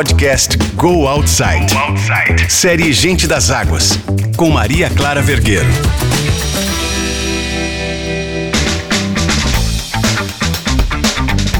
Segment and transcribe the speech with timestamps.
[0.00, 1.74] Podcast Go Outside.
[1.74, 2.50] Go Outside.
[2.50, 3.98] Série Gente das Águas,
[4.34, 5.66] com Maria Clara Vergueiro.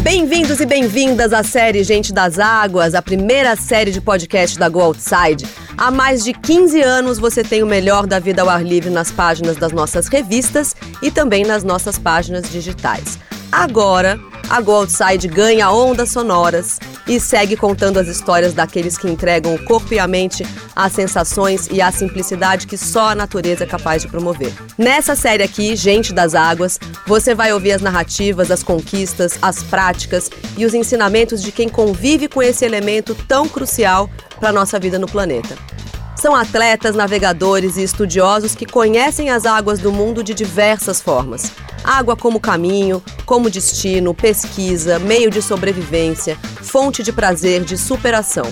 [0.02, 4.80] Bem-vindos e bem-vindas à série Gente das Águas, a primeira série de podcast da Go
[4.80, 5.46] Outside.
[5.76, 9.10] Há mais de 15 anos você tem o melhor da vida ao ar livre nas
[9.10, 13.18] páginas das nossas revistas e também nas nossas páginas digitais.
[13.52, 14.18] Agora,
[14.50, 19.64] a Go Outside ganha ondas sonoras e segue contando as histórias daqueles que entregam o
[19.64, 24.02] corpo e a mente às sensações e à simplicidade que só a natureza é capaz
[24.02, 24.52] de promover.
[24.76, 30.28] Nessa série aqui, Gente das Águas, você vai ouvir as narrativas, as conquistas, as práticas
[30.58, 34.10] e os ensinamentos de quem convive com esse elemento tão crucial
[34.40, 35.56] para a nossa vida no planeta.
[36.20, 41.50] São atletas, navegadores e estudiosos que conhecem as águas do mundo de diversas formas.
[41.82, 48.44] Água como caminho, como destino, pesquisa, meio de sobrevivência, fonte de prazer, de superação.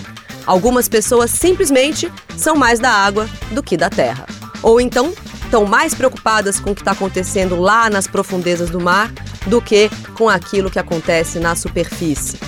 [0.47, 4.25] Algumas pessoas simplesmente são mais da água do que da terra.
[4.63, 5.13] Ou então
[5.45, 9.13] estão mais preocupadas com o que está acontecendo lá nas profundezas do mar
[9.47, 12.39] do que com aquilo que acontece na superfície.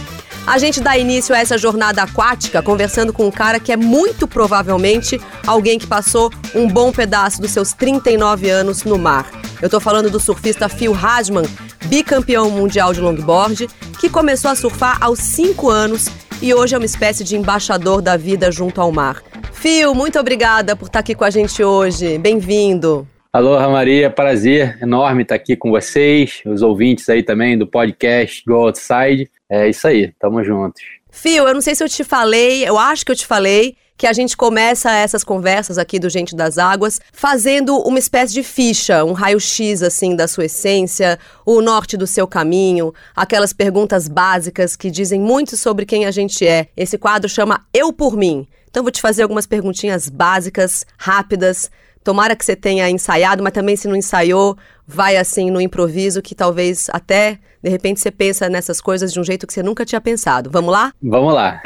[0.47, 4.27] A gente dá início a essa jornada aquática conversando com um cara que é muito
[4.27, 9.31] provavelmente alguém que passou um bom pedaço dos seus 39 anos no mar.
[9.63, 11.45] Eu tô falando do surfista Phil Hasman,
[11.87, 13.69] bicampeão mundial de longboard,
[14.01, 16.09] que começou a surfar aos 5 anos
[16.43, 19.23] e hoje é uma espécie de embaixador da vida junto ao mar.
[19.53, 22.17] Phil, muito obrigada por estar aqui com a gente hoje.
[22.17, 23.07] Bem-vindo.
[23.33, 28.55] Aloha Maria, prazer enorme estar aqui com vocês, os ouvintes aí também do podcast Go
[28.55, 29.31] Outside.
[29.51, 30.81] É isso aí, tamo juntos.
[31.11, 34.07] Fio, eu não sei se eu te falei, eu acho que eu te falei que
[34.07, 39.05] a gente começa essas conversas aqui do Gente das Águas fazendo uma espécie de ficha,
[39.05, 44.91] um raio-x assim da sua essência, o norte do seu caminho, aquelas perguntas básicas que
[44.91, 46.69] dizem muito sobre quem a gente é.
[46.75, 48.49] Esse quadro chama Eu por mim.
[48.71, 51.71] Então vou te fazer algumas perguntinhas básicas, rápidas.
[52.03, 56.35] Tomara que você tenha ensaiado, mas também se não ensaiou, vai assim no improviso que
[56.35, 60.01] talvez até de repente você pensa nessas coisas de um jeito que você nunca tinha
[60.01, 60.51] pensado.
[60.51, 60.93] Vamos lá?
[61.03, 61.61] Vamos lá.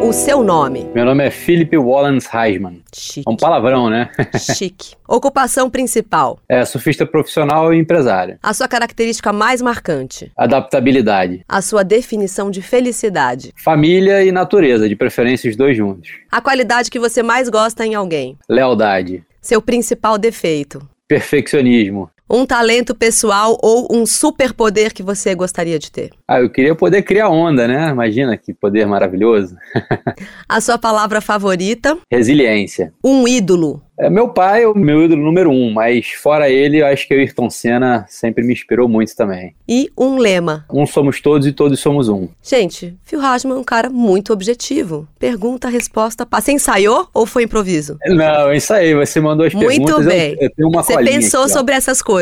[0.00, 0.88] O seu nome?
[0.94, 2.82] Meu nome é Philip Wallens Heisman.
[2.94, 3.24] Chique.
[3.28, 4.10] É um palavrão, né?
[4.56, 4.94] Chique.
[5.06, 6.38] Ocupação principal?
[6.48, 8.38] É surfista profissional e empresário.
[8.42, 10.32] A sua característica mais marcante?
[10.34, 11.44] Adaptabilidade.
[11.46, 13.52] A sua definição de felicidade?
[13.62, 16.08] Família e natureza, de preferência os dois juntos.
[16.32, 18.38] A qualidade que você mais gosta em alguém?
[18.48, 19.22] Lealdade.
[19.42, 20.80] Seu principal defeito?
[21.06, 22.08] Perfeccionismo.
[22.30, 26.10] Um talento pessoal ou um superpoder que você gostaria de ter?
[26.26, 27.88] Ah, eu queria poder criar onda, né?
[27.90, 29.56] Imagina que poder maravilhoso.
[30.48, 31.96] A sua palavra favorita?
[32.10, 32.92] Resiliência.
[33.02, 33.82] Um ídolo.
[34.00, 37.14] É, meu pai é o meu ídolo número um, mas fora ele, eu acho que
[37.14, 39.56] o Ayrton Senna sempre me inspirou muito também.
[39.68, 40.64] E um lema.
[40.72, 42.28] Um somos todos e todos somos um.
[42.40, 45.08] Gente, Phil Hasman é um cara muito objetivo.
[45.18, 47.98] Pergunta, resposta, Você ensaiou ou foi improviso?
[48.06, 48.94] Não, eu ensaiei.
[48.94, 49.96] Você mandou as muito perguntas.
[49.96, 50.32] Muito bem.
[50.34, 52.17] Eu, eu tenho uma você pensou aqui, sobre essas coisas.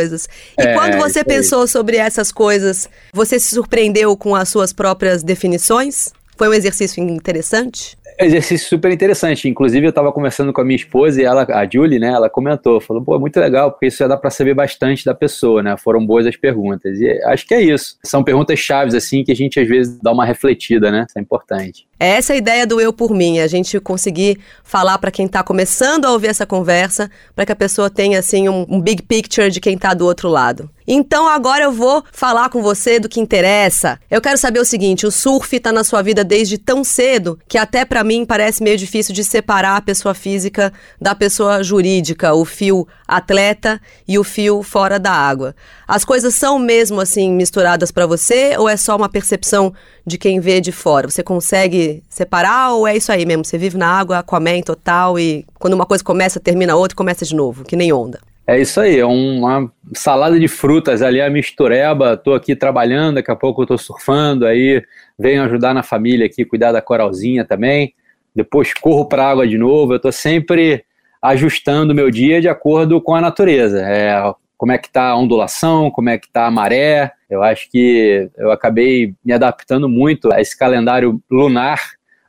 [0.59, 5.23] E é, quando você pensou sobre essas coisas, você se surpreendeu com as suas próprias
[5.23, 6.13] definições?
[6.37, 7.97] Foi um exercício interessante?
[8.19, 9.49] exercício super interessante.
[9.49, 12.81] Inclusive, eu estava conversando com a minha esposa e ela, a Julie, né, ela comentou,
[12.81, 15.77] falou, pô, muito legal, porque isso já dá para saber bastante da pessoa, né?
[15.77, 16.99] Foram boas as perguntas.
[16.99, 17.99] E acho que é isso.
[18.03, 21.05] São perguntas chaves, assim, que a gente às vezes dá uma refletida, né?
[21.09, 21.87] Isso é importante.
[21.99, 25.43] Essa é a ideia do eu por mim, a gente conseguir falar para quem está
[25.43, 29.51] começando a ouvir essa conversa, para que a pessoa tenha assim um, um big picture
[29.51, 30.69] de quem está do outro lado.
[30.89, 33.99] Então agora eu vou falar com você do que interessa.
[34.09, 37.59] Eu quero saber o seguinte: o surf está na sua vida desde tão cedo que
[37.59, 42.45] até para mim parece meio difícil de separar a pessoa física da pessoa jurídica, o
[42.45, 45.57] fio atleta e o fio fora da água.
[45.89, 49.73] As coisas são mesmo assim misturadas para você ou é só uma percepção
[50.07, 51.11] de quem vê de fora?
[51.11, 53.45] Você consegue separar ou é isso aí mesmo?
[53.45, 57.25] Você vive na água, Aquaman total e quando uma coisa começa, termina outra e começa
[57.25, 58.21] de novo, que nem onda.
[58.47, 62.17] É isso aí, é uma salada de frutas ali, a mistureba.
[62.17, 64.83] Tô aqui trabalhando, daqui a pouco eu tô surfando, aí
[65.19, 67.93] venho ajudar na família aqui, cuidar da coralzinha também.
[68.35, 69.95] Depois corro para água de novo.
[69.95, 70.85] Eu tô sempre
[71.21, 73.81] ajustando o meu dia de acordo com a natureza.
[73.81, 74.15] É,
[74.57, 77.13] como é que tá a ondulação, como é que tá a maré.
[77.29, 81.81] Eu acho que eu acabei me adaptando muito a esse calendário lunar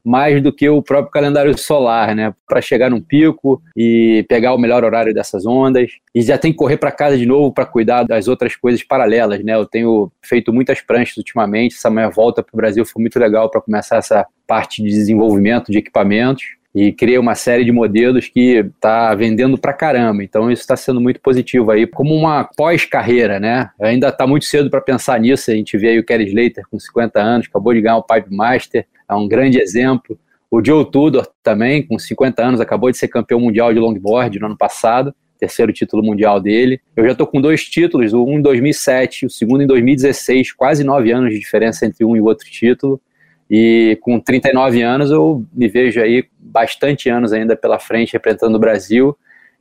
[0.08, 2.34] mais do que o próprio calendário solar, né?
[2.48, 5.92] Para chegar num pico e pegar o melhor horário dessas ondas.
[6.16, 9.44] E já tem que correr para casa de novo para cuidar das outras coisas paralelas,
[9.44, 9.54] né?
[9.54, 11.76] Eu tenho feito muitas pranchas ultimamente.
[11.76, 15.70] Essa minha volta para o Brasil foi muito legal para começar essa parte de desenvolvimento
[15.70, 16.57] de equipamentos.
[16.80, 20.24] E criei uma série de modelos que está vendendo pra caramba.
[20.24, 23.72] Então isso está sendo muito positivo aí, como uma pós-carreira, né?
[23.82, 25.50] Ainda está muito cedo para pensar nisso.
[25.50, 28.28] A gente vê aí o Kelly Slater com 50 anos, acabou de ganhar o Pipe
[28.30, 30.20] Master, é um grande exemplo.
[30.52, 34.46] O Joe Tudor também, com 50 anos, acabou de ser campeão mundial de longboard no
[34.46, 36.80] ano passado, terceiro título mundial dele.
[36.96, 41.12] Eu já estou com dois títulos, um em 2007, o segundo em 2016, quase nove
[41.12, 43.02] anos de diferença entre um e outro título.
[43.50, 48.60] E com 39 anos eu me vejo aí bastante anos ainda pela frente representando o
[48.60, 49.18] Brasil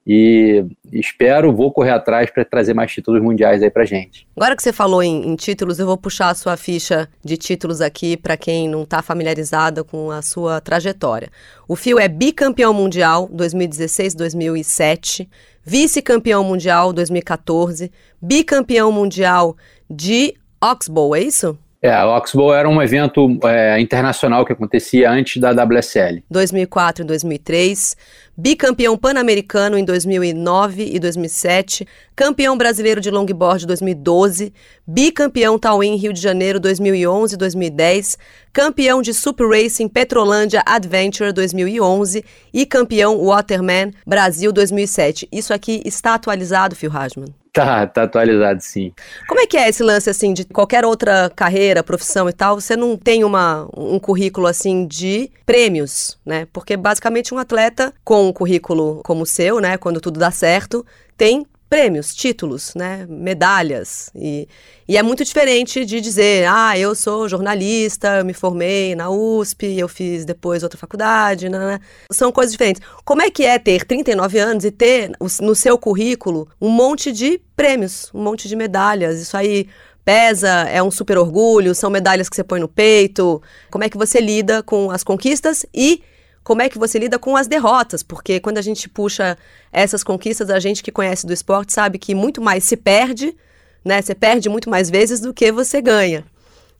[0.06, 4.25] e espero, vou correr atrás para trazer mais títulos mundiais aí para gente.
[4.37, 7.81] Agora que você falou em, em, títulos, eu vou puxar a sua ficha de títulos
[7.81, 11.29] aqui para quem não está familiarizado com a sua trajetória.
[11.67, 15.29] O Fio é bicampeão mundial 2016-2007,
[15.65, 17.91] vice-campeão mundial 2014,
[18.23, 19.56] bicampeão mundial
[19.91, 21.59] de Oxbow, é isso?
[21.87, 26.21] É, o Oxbow era um evento é, internacional que acontecia antes da WSL.
[26.29, 27.97] 2004 e 2003,
[28.37, 31.87] bicampeão pan-americano em 2009 e 2007,
[32.17, 34.53] campeão brasileiro de longboard 2012,
[34.85, 38.19] bicampeão Tauim Rio de Janeiro 2011 e 2010,
[38.53, 45.29] campeão de Super Racing Petrolândia Adventure 2011 e campeão Waterman Brasil 2007.
[45.31, 47.33] Isso aqui está atualizado, Phil Hasman?
[47.56, 48.93] Tá, tá atualizado sim.
[49.26, 52.61] Como é que é esse lance assim de qualquer outra carreira, profissão e tal?
[52.61, 56.47] Você não tem uma, um currículo assim de prêmios, né?
[56.53, 60.85] Porque basicamente um atleta com um currículo como o seu, né, quando tudo dá certo,
[61.17, 64.11] tem prêmios, títulos, né, medalhas.
[64.15, 64.49] E,
[64.89, 69.79] e é muito diferente de dizer, ah, eu sou jornalista, eu me formei na USP,
[69.79, 71.81] eu fiz depois outra faculdade, né, né.
[72.13, 72.83] São coisas diferentes.
[73.05, 75.11] Como é que é ter 39 anos e ter
[75.41, 79.21] no seu currículo um monte de prêmios, um monte de medalhas?
[79.21, 79.69] Isso aí
[80.05, 83.43] pesa, é um super orgulho, são medalhas que você põe no peito.
[83.73, 86.01] Como é que você lida com as conquistas e
[86.47, 89.37] como é que você lida com as derrotas, porque quando a gente puxa
[89.73, 93.37] essas conquistas, a gente que conhece do esporte sabe que muito mais se perde,
[93.85, 94.01] né?
[94.01, 96.25] Você perde muito mais vezes do que você ganha.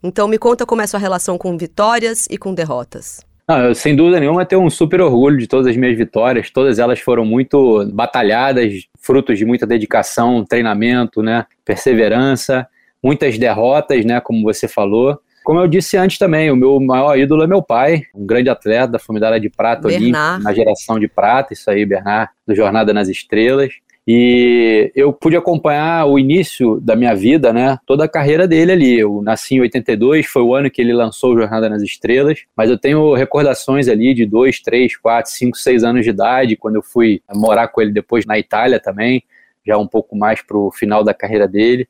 [0.01, 3.27] Então me conta como é a sua relação com vitórias e com derrotas.
[3.49, 6.49] Não, sem dúvida nenhuma, eu tenho um super orgulho de todas as minhas vitórias.
[6.49, 12.69] Todas elas foram muito batalhadas, frutos de muita dedicação, treinamento, né, perseverança,
[13.03, 15.21] muitas derrotas, né, como você falou.
[15.47, 18.89] Como eu disse antes também, o meu maior ídolo é meu pai, um grande atleta
[18.89, 23.09] da Família de Prata, olímpica, na geração de prata, isso aí, Bernard, do Jornada nas
[23.09, 23.73] Estrelas.
[24.09, 27.79] E eu pude acompanhar o início da minha vida, né?
[27.87, 28.99] Toda a carreira dele ali.
[28.99, 32.77] Eu nasci em 82, foi o ano que ele lançou Jornada nas Estrelas, mas eu
[32.77, 37.23] tenho recordações ali de 2, 3, 4, 5, 6 anos de idade, quando eu fui
[37.33, 39.23] morar com ele depois na Itália também,
[39.65, 41.87] já um pouco mais para o final da carreira dele.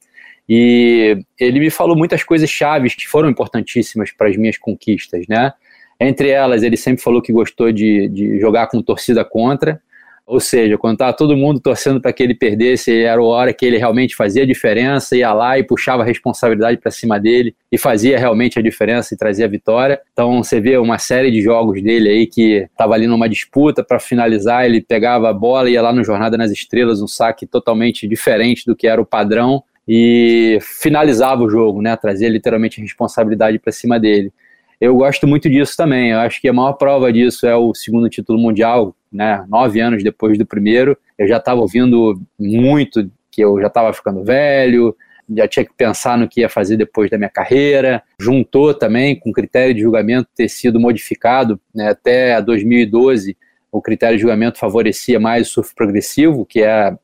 [0.49, 5.53] E ele me falou muitas coisas chaves que foram importantíssimas para as minhas conquistas, né?
[5.99, 9.81] Entre elas, ele sempre falou que gostou de, de jogar com torcida contra,
[10.27, 13.65] ou seja, quando estava todo mundo torcendo para que ele perdesse, era a hora que
[13.65, 17.79] ele realmente fazia a diferença, ia lá e puxava a responsabilidade para cima dele e
[17.79, 20.01] fazia realmente a diferença e trazia a vitória.
[20.13, 24.01] Então você vê uma série de jogos dele aí que estava ali numa disputa para
[24.01, 28.09] finalizar, ele pegava a bola e ia lá no Jornada nas Estrelas, um saque totalmente
[28.09, 31.97] diferente do que era o padrão e finalizava o jogo, né?
[31.97, 34.33] Trazia literalmente a responsabilidade para cima dele.
[34.81, 36.11] Eu gosto muito disso também.
[36.11, 39.45] Eu acho que a maior prova disso é o segundo título mundial, né?
[39.49, 44.25] Nove anos depois do primeiro, eu já estava ouvindo muito que eu já estava ficando
[44.25, 44.97] velho,
[45.35, 48.03] já tinha que pensar no que ia fazer depois da minha carreira.
[48.21, 53.37] Juntou também com o critério de julgamento ter sido modificado né, até 2012.
[53.73, 56.97] O critério de julgamento favorecia mais o surf progressivo, que é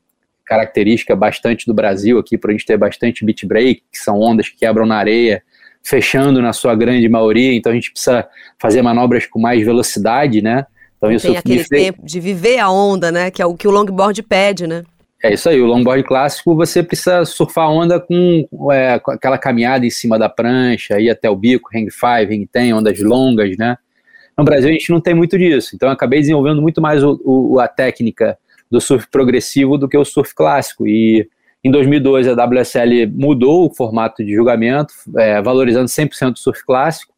[0.52, 4.48] característica bastante do Brasil aqui, para a gente ter bastante beat break, que são ondas
[4.50, 5.42] que quebram na areia,
[5.82, 8.28] fechando na sua grande maioria, então a gente precisa
[8.58, 10.66] fazer manobras com mais velocidade, né?
[10.96, 13.30] Então isso Tem aquele tempo de viver a onda, né?
[13.30, 14.84] Que é o que o longboard pede, né?
[15.22, 19.38] É isso aí, o longboard clássico você precisa surfar a onda com, é, com aquela
[19.38, 23.56] caminhada em cima da prancha, ir até o bico, hang five, hang ten, ondas longas,
[23.56, 23.76] né?
[24.36, 27.20] No Brasil a gente não tem muito disso, então eu acabei desenvolvendo muito mais o,
[27.24, 28.36] o, a técnica
[28.72, 30.88] do surf progressivo do que o surf clássico.
[30.88, 31.28] E
[31.62, 37.12] em 2012 a WSL mudou o formato de julgamento, é, valorizando 100% o surf clássico.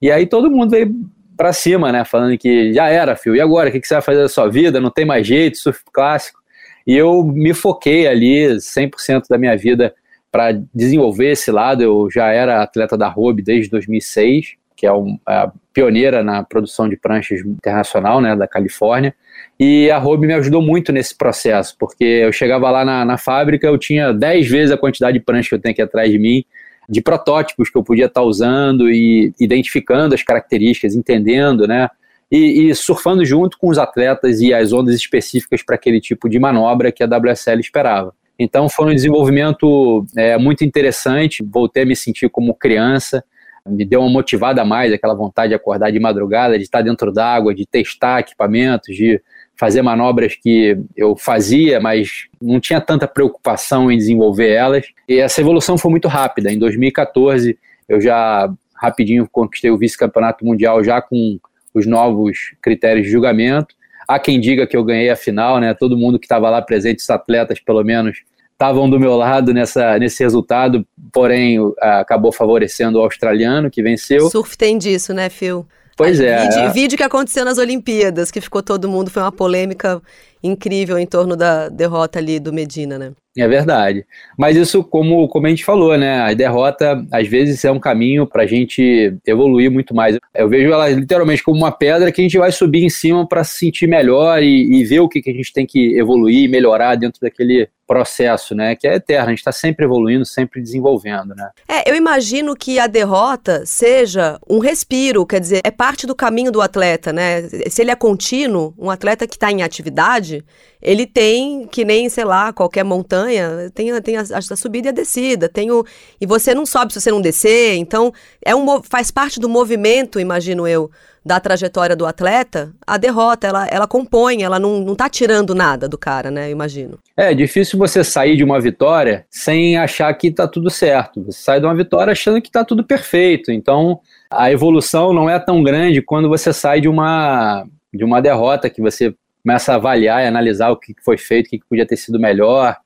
[0.00, 0.94] E aí todo mundo veio
[1.36, 3.34] para cima, né, falando que já era, filho.
[3.34, 4.80] E agora, o que, você vai fazer da sua vida?
[4.80, 6.38] Não tem mais jeito, surf clássico.
[6.86, 9.92] E eu me foquei ali 100% da minha vida
[10.30, 11.82] para desenvolver esse lado.
[11.82, 16.88] Eu já era atleta da Robe desde 2006, que é um, a pioneira na produção
[16.88, 19.14] de pranchas internacional, né, da Califórnia.
[19.58, 23.66] E a Robe me ajudou muito nesse processo, porque eu chegava lá na, na fábrica,
[23.66, 26.42] eu tinha 10 vezes a quantidade de prancha que eu tenho aqui atrás de mim,
[26.88, 31.88] de protótipos que eu podia estar usando e identificando as características, entendendo, né?
[32.30, 36.38] e, e surfando junto com os atletas e as ondas específicas para aquele tipo de
[36.38, 38.14] manobra que a WSL esperava.
[38.38, 43.22] Então foi um desenvolvimento é, muito interessante, voltei a me sentir como criança,
[43.66, 47.12] me deu uma motivada a mais, aquela vontade de acordar de madrugada, de estar dentro
[47.12, 49.20] d'água, de testar equipamentos, de
[49.56, 54.86] fazer manobras que eu fazia, mas não tinha tanta preocupação em desenvolver elas.
[55.06, 56.50] E essa evolução foi muito rápida.
[56.50, 61.38] Em 2014, eu já rapidinho conquistei o vice-campeonato mundial já com
[61.74, 63.74] os novos critérios de julgamento.
[64.08, 65.74] Há quem diga que eu ganhei a final, né?
[65.74, 68.22] Todo mundo que estava lá presente, os atletas pelo menos,
[68.60, 74.28] estavam do meu lado nessa, nesse resultado, porém acabou favorecendo o australiano que venceu.
[74.28, 75.66] Surf tem disso, né, Phil?
[75.96, 76.42] Pois é.
[76.42, 76.72] Vídeo, é.
[76.72, 80.00] vídeo que aconteceu nas Olimpíadas, que ficou todo mundo, foi uma polêmica
[80.42, 83.12] incrível em torno da derrota ali do Medina, né?
[83.36, 84.04] É verdade.
[84.36, 86.20] Mas isso, como, como a gente falou, né?
[86.20, 90.18] A derrota, às vezes, é um caminho para a gente evoluir muito mais.
[90.34, 93.44] Eu vejo ela literalmente como uma pedra que a gente vai subir em cima para
[93.44, 96.48] se sentir melhor e, e ver o que, que a gente tem que evoluir e
[96.48, 98.76] melhorar dentro daquele processo, né?
[98.76, 101.50] Que é eterno, a gente está sempre evoluindo, sempre desenvolvendo, né?
[101.66, 106.52] É, eu imagino que a derrota seja um respiro, quer dizer, é parte do caminho
[106.52, 107.42] do atleta, né?
[107.68, 110.44] Se ele é contínuo, um atleta que está em atividade,
[110.80, 114.92] ele tem, que nem, sei lá, qualquer montanha, tem, tem a, a, subida e a
[114.92, 115.84] descida, tem o,
[116.20, 118.12] e você não sobe se você não descer, então
[118.44, 120.92] é um, faz parte do movimento, imagino eu,
[121.24, 125.88] da trajetória do atleta, a derrota, ela, ela compõe, ela não, não tá tirando nada
[125.88, 126.98] do cara, né, eu imagino.
[127.16, 131.60] É, difícil você sair de uma vitória sem achar que tá tudo certo, você sai
[131.60, 134.00] de uma vitória achando que tá tudo perfeito, então
[134.30, 138.80] a evolução não é tão grande quando você sai de uma, de uma derrota que
[138.80, 142.18] você começa a avaliar e analisar o que foi feito, o que podia ter sido
[142.18, 142.76] melhor.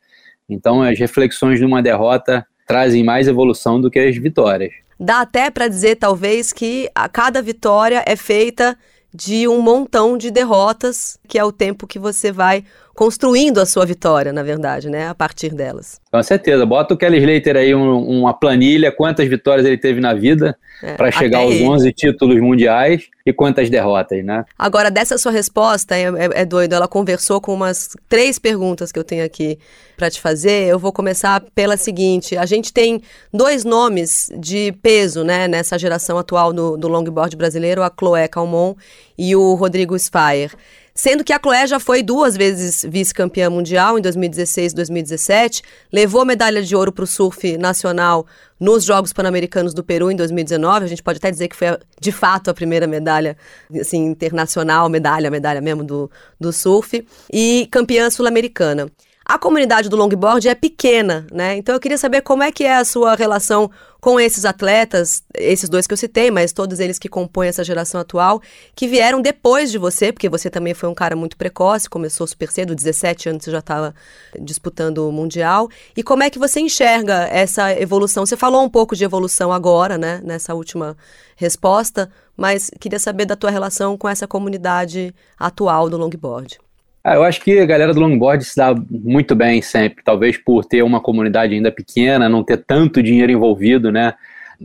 [0.48, 4.72] Então, as reflexões de uma derrota trazem mais evolução do que as vitórias.
[5.04, 8.74] Dá até para dizer, talvez, que a cada vitória é feita
[9.12, 13.84] de um montão de derrotas, que é o tempo que você vai construindo a sua
[13.84, 15.08] vitória, na verdade, né?
[15.08, 16.00] A partir delas.
[16.10, 16.64] Com certeza.
[16.64, 20.94] Bota o Kelly Slater aí um, uma planilha, quantas vitórias ele teve na vida é,
[20.94, 21.64] para chegar aos ele.
[21.64, 24.44] 11 títulos mundiais e quantas derrotas, né?
[24.56, 26.74] Agora, dessa sua resposta, é, é, é doido.
[26.74, 29.58] Ela conversou com umas três perguntas que eu tenho aqui
[29.96, 30.68] para te fazer.
[30.68, 33.00] Eu vou começar pela seguinte: a gente tem
[33.32, 38.74] dois nomes de peso, né, nessa geração atual do, do longboard brasileiro, a Chloé Calmon
[39.18, 40.52] e o Rodrigo Spire
[40.94, 46.24] sendo que a Chloé já foi duas vezes vice-campeã mundial, em 2016 e 2017, levou
[46.24, 48.26] medalha de ouro para o surf nacional
[48.60, 50.84] nos Jogos Pan-Americanos do Peru em 2019.
[50.84, 53.36] A gente pode até dizer que foi, de fato, a primeira medalha
[53.80, 58.88] assim, internacional, medalha, medalha mesmo do, do surf, e campeã sul-americana.
[59.26, 61.56] A comunidade do longboard é pequena, né?
[61.56, 65.66] Então eu queria saber como é que é a sua relação com esses atletas, esses
[65.66, 68.42] dois que eu citei, mas todos eles que compõem essa geração atual,
[68.76, 72.50] que vieram depois de você, porque você também foi um cara muito precoce, começou super
[72.50, 73.94] cedo, 17 anos você já estava
[74.38, 75.70] disputando o Mundial.
[75.96, 78.26] E como é que você enxerga essa evolução?
[78.26, 80.94] Você falou um pouco de evolução agora, né, nessa última
[81.34, 86.58] resposta, mas queria saber da tua relação com essa comunidade atual do longboard.
[87.06, 90.64] Ah, eu acho que a galera do longboard se dá muito bem sempre, talvez por
[90.64, 94.14] ter uma comunidade ainda pequena, não ter tanto dinheiro envolvido, né?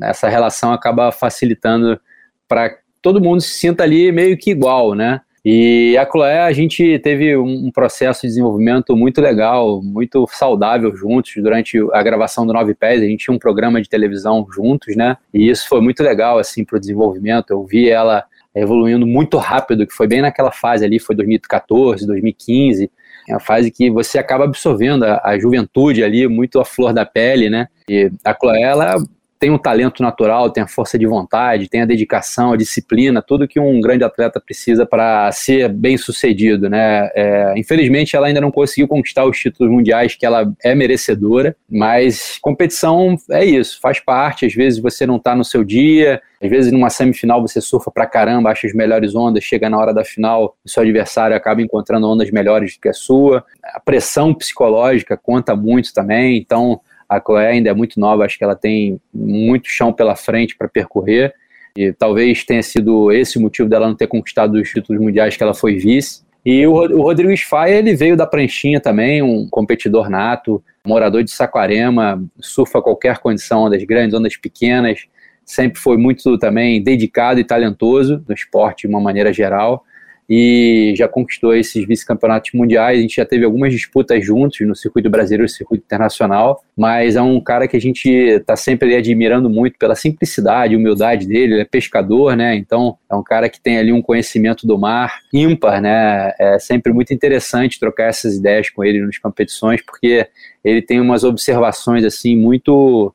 [0.01, 1.99] Essa relação acaba facilitando
[2.47, 5.19] para todo mundo se sinta ali meio que igual, né?
[5.43, 11.33] E a Chloé, a gente teve um processo de desenvolvimento muito legal, muito saudável juntos
[11.37, 13.01] durante a gravação do Nove Pés.
[13.01, 15.17] A gente tinha um programa de televisão juntos, né?
[15.33, 17.51] E isso foi muito legal, assim, para o desenvolvimento.
[17.51, 18.23] Eu vi ela
[18.55, 22.91] evoluindo muito rápido, que foi bem naquela fase ali, foi 2014, 2015,
[23.27, 27.05] é a fase que você acaba absorvendo a, a juventude ali, muito a flor da
[27.05, 27.67] pele, né?
[27.87, 28.95] E a Chloé, ela
[29.39, 33.47] tem um talento natural, tem a força de vontade, tem a dedicação, a disciplina, tudo
[33.47, 37.09] que um grande atleta precisa para ser bem sucedido, né?
[37.15, 42.37] É, infelizmente, ela ainda não conseguiu conquistar os títulos mundiais que ela é merecedora, mas
[42.41, 44.45] competição é isso, faz parte.
[44.45, 48.05] Às vezes você não está no seu dia, às vezes numa semifinal você surfa pra
[48.05, 52.09] caramba, acha as melhores ondas, chega na hora da final, o seu adversário acaba encontrando
[52.09, 53.45] ondas melhores do que a sua.
[53.63, 58.43] A pressão psicológica conta muito também, então a Chloé ainda é muito nova, acho que
[58.43, 61.33] ela tem muito chão pela frente para percorrer.
[61.75, 65.41] E talvez tenha sido esse o motivo dela não ter conquistado os títulos mundiais que
[65.41, 66.21] ela foi vice.
[66.45, 71.31] E o, o Rodrigo Sfaia, ele veio da pranchinha também, um competidor nato, morador de
[71.31, 75.05] Saquarema, surfa qualquer condição, ondas grandes, ondas pequenas,
[75.45, 79.83] sempre foi muito também dedicado e talentoso no esporte de uma maneira geral.
[80.29, 82.99] E já conquistou esses vice-campeonatos mundiais.
[82.99, 87.21] A gente já teve algumas disputas juntos no circuito brasileiro e circuito internacional, mas é
[87.21, 91.53] um cara que a gente está sempre admirando muito pela simplicidade, humildade dele.
[91.55, 92.55] Ele é pescador, né?
[92.55, 96.31] Então é um cara que tem ali um conhecimento do mar ímpar, né?
[96.39, 100.27] É sempre muito interessante trocar essas ideias com ele nas competições, porque
[100.63, 103.13] ele tem umas observações assim muito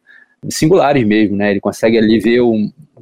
[0.48, 1.52] singulares mesmo, né?
[1.52, 2.56] Ele consegue ali ver o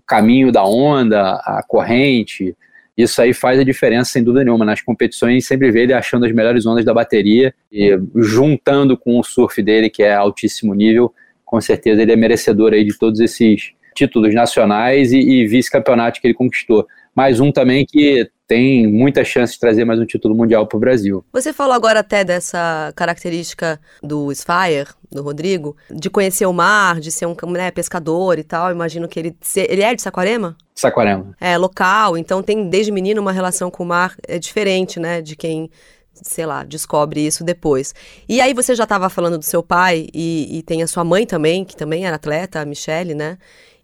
[0.06, 2.54] caminho da onda, a corrente,
[2.96, 4.64] isso aí faz a diferença, sem dúvida nenhuma.
[4.64, 9.24] Nas competições, sempre vê ele achando as melhores ondas da bateria e juntando com o
[9.24, 11.12] surf dele, que é altíssimo nível,
[11.44, 16.26] com certeza ele é merecedor aí de todos esses títulos nacionais e, e vice-campeonato que
[16.26, 16.86] ele conquistou.
[17.14, 20.80] Mais um também que tem muita chance de trazer mais um título mundial para o
[20.80, 21.24] Brasil.
[21.32, 27.10] Você falou agora até dessa característica do Spire, do Rodrigo, de conhecer o mar, de
[27.10, 28.70] ser um né, pescador e tal.
[28.70, 30.54] Imagino que ele ele é de Saquarema?
[30.74, 31.34] Saquarema.
[31.40, 35.34] É local, então tem desde menino uma relação com o mar é diferente, né, de
[35.34, 35.70] quem
[36.12, 37.94] sei lá, descobre isso depois.
[38.28, 41.26] E aí você já estava falando do seu pai e, e, tem a sua mãe
[41.26, 43.38] também, que também era atleta, a Michelle, né?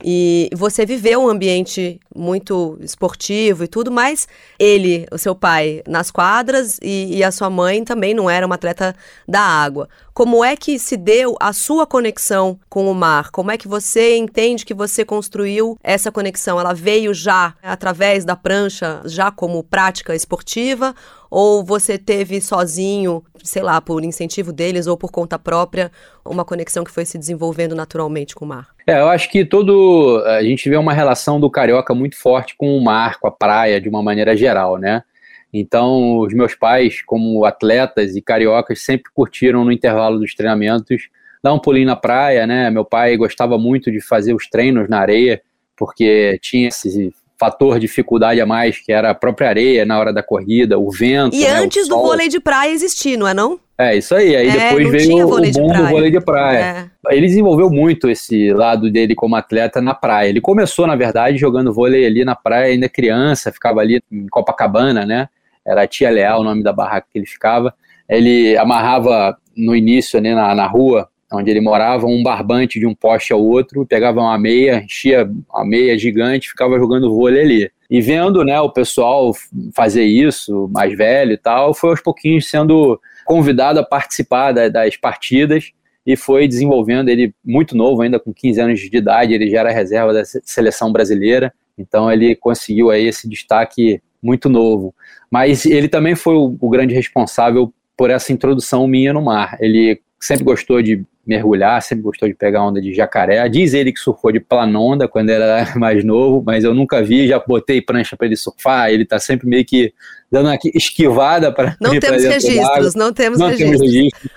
[0.04, 6.10] E você viveu um ambiente muito esportivo e tudo, mas ele, o seu pai, nas
[6.10, 8.94] quadras e, e, a sua mãe também não era uma atleta
[9.26, 9.88] da água.
[10.18, 13.30] Como é que se deu a sua conexão com o mar?
[13.30, 16.58] Como é que você entende que você construiu essa conexão?
[16.58, 20.92] Ela veio já através da prancha, já como prática esportiva?
[21.30, 25.88] Ou você teve sozinho, sei lá, por incentivo deles ou por conta própria,
[26.24, 28.70] uma conexão que foi se desenvolvendo naturalmente com o mar?
[28.88, 30.20] É, eu acho que todo.
[30.26, 33.80] A gente vê uma relação do carioca muito forte com o mar, com a praia,
[33.80, 35.04] de uma maneira geral, né?
[35.52, 41.08] Então, os meus pais, como atletas e cariocas, sempre curtiram no intervalo dos treinamentos
[41.42, 42.70] dar um pulinho na praia, né?
[42.70, 45.40] Meu pai gostava muito de fazer os treinos na areia,
[45.76, 50.22] porque tinha esse fator dificuldade a mais, que era a própria areia na hora da
[50.22, 51.36] corrida, o vento.
[51.36, 53.60] E né, antes do vôlei de praia existir, não é não?
[53.78, 54.34] É, isso aí.
[54.34, 56.90] Aí é, depois veio o, o bom do vôlei de praia.
[57.08, 57.16] É.
[57.16, 60.28] Ele desenvolveu muito esse lado dele como atleta na praia.
[60.28, 65.06] Ele começou, na verdade, jogando vôlei ali na praia, ainda criança, ficava ali em Copacabana,
[65.06, 65.28] né?
[65.68, 67.74] Era Tia Leal o nome da barraca que ele ficava.
[68.08, 72.94] Ele amarrava no início, né, na, na rua, onde ele morava, um barbante de um
[72.94, 77.70] poste ao outro, pegava uma meia, enchia a meia gigante, ficava jogando vôlei ali.
[77.90, 79.32] E vendo, né, o pessoal
[79.74, 84.96] fazer isso, mais velho e tal, foi aos pouquinhos sendo convidado a participar da, das
[84.96, 85.72] partidas
[86.06, 89.70] e foi desenvolvendo ele muito novo, ainda com 15 anos de idade, ele já era
[89.70, 94.94] reserva da seleção brasileira, então ele conseguiu aí esse destaque muito novo.
[95.30, 99.56] Mas ele também foi o, o grande responsável por essa introdução minha no mar.
[99.60, 103.46] Ele sempre gostou de mergulhar, sempre gostou de pegar onda de jacaré.
[103.48, 107.38] Diz ele que surfou de planonda quando era mais novo, mas eu nunca vi, já
[107.38, 109.92] botei prancha para ele surfar, ele tá sempre meio que
[110.30, 113.80] dando uma esquivada para Não temos registros, não temos não registros.
[113.80, 114.30] Temos registros.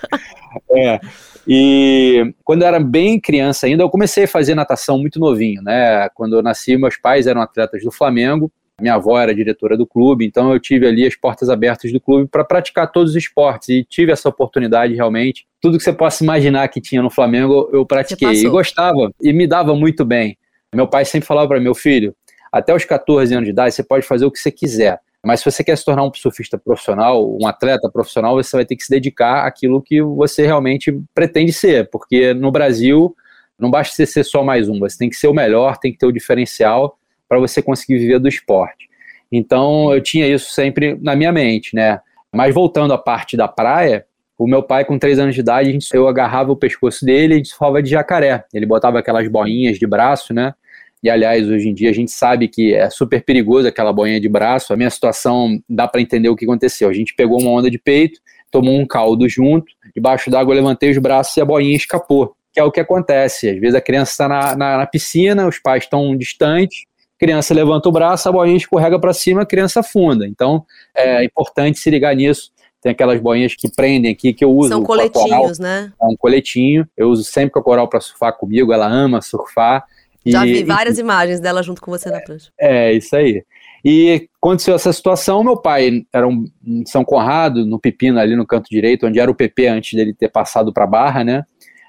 [0.72, 1.00] é.
[1.48, 6.08] E quando eu era bem criança ainda, eu comecei a fazer natação muito novinho, né?
[6.14, 10.26] Quando eu nasci, meus pais eram atletas do Flamengo, minha avó era diretora do clube,
[10.26, 13.84] então eu tive ali as portas abertas do clube para praticar todos os esportes e
[13.84, 15.46] tive essa oportunidade realmente.
[15.62, 19.48] Tudo que você possa imaginar que tinha no Flamengo, eu pratiquei e gostava e me
[19.48, 20.38] dava muito bem.
[20.74, 22.16] Meu pai sempre falava para meu filho,
[22.52, 25.00] até os 14 anos de idade você pode fazer o que você quiser.
[25.24, 28.76] Mas se você quer se tornar um surfista profissional, um atleta profissional, você vai ter
[28.76, 33.16] que se dedicar àquilo que você realmente pretende ser, porque no Brasil
[33.60, 36.00] não basta você ser só mais um, você tem que ser o melhor, tem que
[36.00, 36.98] ter o diferencial
[37.32, 38.90] para você conseguir viver do esporte.
[39.32, 42.02] Então eu tinha isso sempre na minha mente, né?
[42.30, 44.06] Mas voltando à parte da praia,
[44.38, 47.82] o meu pai, com três anos de idade, eu agarrava o pescoço dele e desfava
[47.82, 48.44] de jacaré.
[48.54, 50.54] Ele botava aquelas boinhas de braço, né?
[51.02, 54.28] E aliás, hoje em dia a gente sabe que é super perigoso aquela boinha de
[54.28, 54.74] braço.
[54.74, 56.90] A minha situação dá para entender o que aconteceu.
[56.90, 58.20] A gente pegou uma onda de peito,
[58.52, 62.36] tomou um caldo junto, debaixo d'água eu levantei os braços e a boinha escapou.
[62.52, 63.50] Que é o que acontece.
[63.50, 66.91] Às vezes a criança está na, na, na piscina, os pais estão distantes,
[67.22, 70.26] criança levanta o braço, a boinha escorrega para cima, a criança afunda.
[70.26, 70.66] Então
[70.98, 72.52] é importante se ligar nisso.
[72.82, 74.70] Tem aquelas boinhas que prendem aqui que eu uso.
[74.70, 75.94] São coletinhos, né?
[76.02, 76.88] É um coletinho.
[76.98, 78.74] Eu uso sempre com a coral para surfar comigo.
[78.74, 79.86] Ela ama surfar.
[80.26, 82.50] Já e, vi várias e, imagens dela junto com você na prancha.
[82.60, 83.44] É, isso aí.
[83.86, 88.48] E aconteceu essa situação, meu pai era um, em São Conrado, no Pepino, ali no
[88.48, 91.44] canto direito, onde era o PP antes dele ter passado para a Barra, né?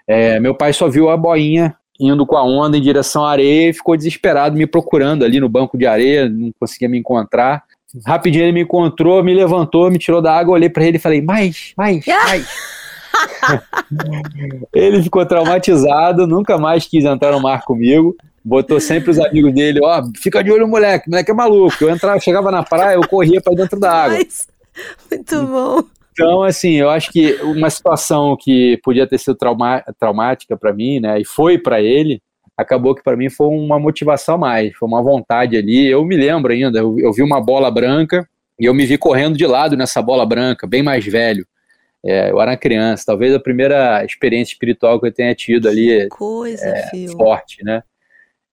[0.07, 3.71] É, meu pai só viu a boinha indo com a onda em direção à areia
[3.71, 7.63] e ficou desesperado me procurando ali no banco de areia, não conseguia me encontrar.
[8.07, 11.21] Rapidinho ele me encontrou, me levantou, me tirou da água, olhei para ele e falei:
[11.21, 12.49] mais, mais, mais.
[14.73, 18.17] ele ficou traumatizado, nunca mais quis entrar no mar comigo.
[18.43, 21.77] botou sempre os amigos dele, ó, oh, fica de olho moleque, moleque é maluco.
[21.81, 24.19] Eu entrava, chegava na praia, eu corria para dentro da água.
[25.11, 25.85] Muito bom.
[26.23, 31.01] Então, assim, eu acho que uma situação que podia ter sido trauma, traumática para mim,
[31.01, 32.23] né, e foi para ele,
[32.57, 35.89] acabou que para mim foi uma motivação a mais, foi uma vontade ali.
[35.89, 39.37] Eu me lembro ainda, eu, eu, vi uma bola branca e eu me vi correndo
[39.37, 41.47] de lado nessa bola branca, bem mais velho.
[42.05, 46.09] É, eu era criança, talvez a primeira experiência espiritual que eu tenha tido ali.
[46.09, 47.83] Coisa, é, forte, né?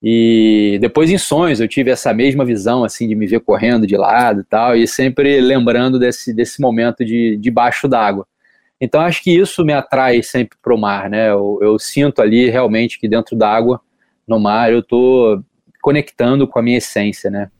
[0.02, 3.98] E depois em sonhos eu tive essa mesma visão, assim, de me ver correndo de
[3.98, 8.26] lado e tal, e sempre lembrando desse, desse momento de debaixo d'água.
[8.80, 11.30] Então acho que isso me atrai sempre para o mar, né?
[11.30, 13.82] Eu, eu, sinto ali realmente que dentro d'água,
[14.26, 15.44] no mar, eu estou
[15.82, 17.52] conectando com a minha essência, né?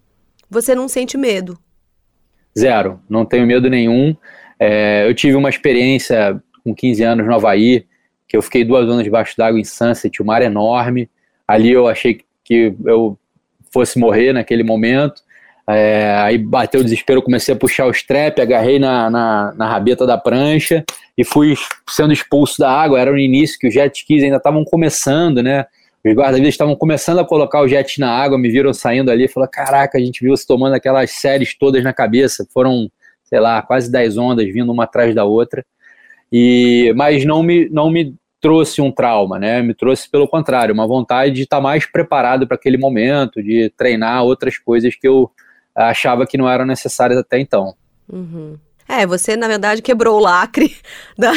[0.50, 1.60] Você não sente medo?
[2.58, 4.16] Zero, não tenho medo nenhum.
[4.58, 7.86] É, eu tive uma experiência com 15 anos no Havaí,
[8.28, 11.10] que eu fiquei duas anos debaixo d'água em Sunset, o mar enorme.
[11.46, 12.29] Ali eu achei que
[12.86, 13.18] eu
[13.72, 15.22] fosse morrer naquele momento.
[15.68, 20.04] É, aí bateu o desespero, comecei a puxar o strap, agarrei na, na, na, rabeta
[20.04, 20.84] da prancha
[21.16, 21.54] e fui
[21.88, 23.00] sendo expulso da água.
[23.00, 25.66] Era no início que os jet skis ainda estavam começando, né?
[26.04, 29.28] Os guarda-vidas estavam começando a colocar o jet na água, me viram saindo ali e
[29.28, 32.48] falaram: Caraca, a gente viu você tomando aquelas séries todas na cabeça.
[32.52, 32.90] Foram,
[33.26, 35.64] sei lá, quase 10 ondas vindo uma atrás da outra.
[36.32, 39.62] E, mas não me, não me trouxe um trauma, né?
[39.62, 44.24] Me trouxe, pelo contrário, uma vontade de estar mais preparado para aquele momento, de treinar
[44.24, 45.30] outras coisas que eu
[45.76, 47.76] achava que não eram necessárias até então.
[48.12, 48.58] Uhum.
[48.92, 50.76] É, você na verdade quebrou o lacre,
[51.16, 51.32] da,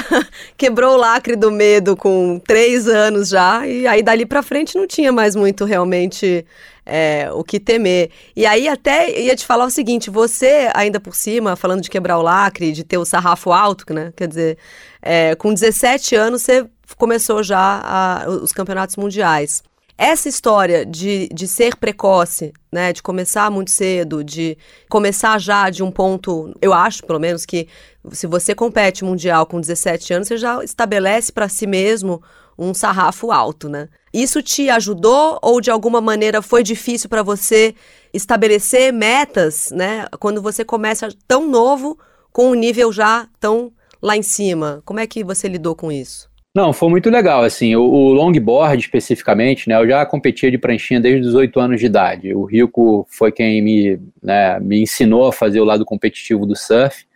[0.57, 4.87] quebrou o lacre do medo com três anos já, e aí dali para frente não
[4.87, 6.47] tinha mais muito realmente
[6.87, 8.11] é, o que temer.
[8.35, 12.17] E aí até ia te falar o seguinte, você ainda por cima, falando de quebrar
[12.19, 14.15] o lacre, de ter o sarrafo alto, né?
[14.17, 14.59] Quer dizer,
[15.03, 19.63] é, com 17 anos você começou já a, os campeonatos mundiais.
[19.97, 24.57] Essa história de, de ser precoce, né, de começar muito cedo, de
[24.89, 27.69] começar já de um ponto, eu acho pelo menos que
[28.11, 32.23] se você compete mundial com 17 anos, você já estabelece para si mesmo
[32.59, 33.89] um sarrafo alto, né?
[34.13, 37.75] Isso te ajudou ou de alguma maneira foi difícil para você
[38.13, 40.07] estabelecer metas, né?
[40.19, 41.99] Quando você começa tão novo
[42.33, 44.83] com um nível já tão lá em cima.
[44.85, 46.32] Como é que você lidou com isso?
[46.55, 51.01] Não, foi muito legal, assim, o, o, longboard especificamente, né, eu já competia de pranchinha
[51.01, 55.33] desde os 18 anos de idade, o Rico foi quem me, né, me ensinou a
[55.33, 57.07] fazer o lado competitivo do surf,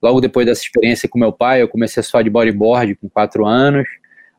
[0.00, 3.84] logo depois dessa experiência com meu pai, eu comecei só de bodyboard com 4 anos,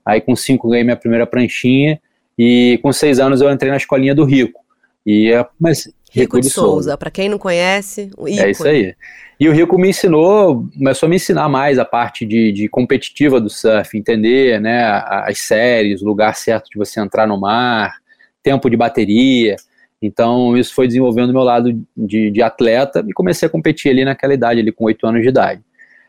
[0.05, 1.99] aí com 5 ganhei minha primeira pranchinha,
[2.39, 4.63] e com 6 anos eu entrei na escolinha do Rico,
[5.05, 6.97] e mas Rico, Rico de Souza, Souza.
[6.97, 8.47] para quem não conhece, o ícone.
[8.47, 8.95] É isso aí.
[9.37, 13.41] E o Rico me ensinou, começou a me ensinar mais a parte de, de competitiva
[13.41, 17.95] do surf, entender né, as séries, o lugar certo de você entrar no mar,
[18.41, 19.57] tempo de bateria.
[20.01, 24.05] Então, isso foi desenvolvendo o meu lado de, de atleta e comecei a competir ali
[24.05, 25.61] naquela idade, ali com 8 anos de idade.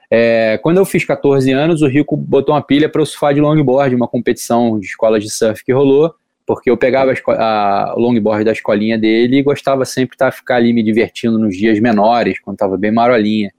[0.09, 3.41] É, quando eu fiz 14 anos, o Rico botou uma pilha para eu surfar de
[3.41, 6.15] longboard, uma competição de escola de surf que rolou
[6.47, 10.83] porque eu pegava a, longboard da escolinha dele e gostava sempre de ficar ali me
[10.83, 13.53] divertindo nos dias menores, quando estava bem marolinha.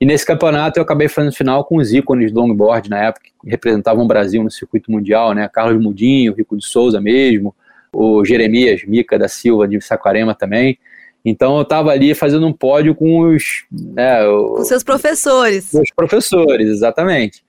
[0.00, 3.48] E nesse campeonato eu acabei fazendo final com os ícones do longboard na época, que
[3.48, 5.48] representavam o Brasil no circuito mundial, né?
[5.48, 7.54] Carlos Mudinho, Rico de Souza mesmo,
[7.92, 10.76] o Jeremias Mica da Silva de Saquarema também.
[11.24, 13.64] Então eu estava ali fazendo um pódio com os.
[13.70, 15.70] Né, com seus professores.
[15.70, 17.44] Com os professores, exatamente.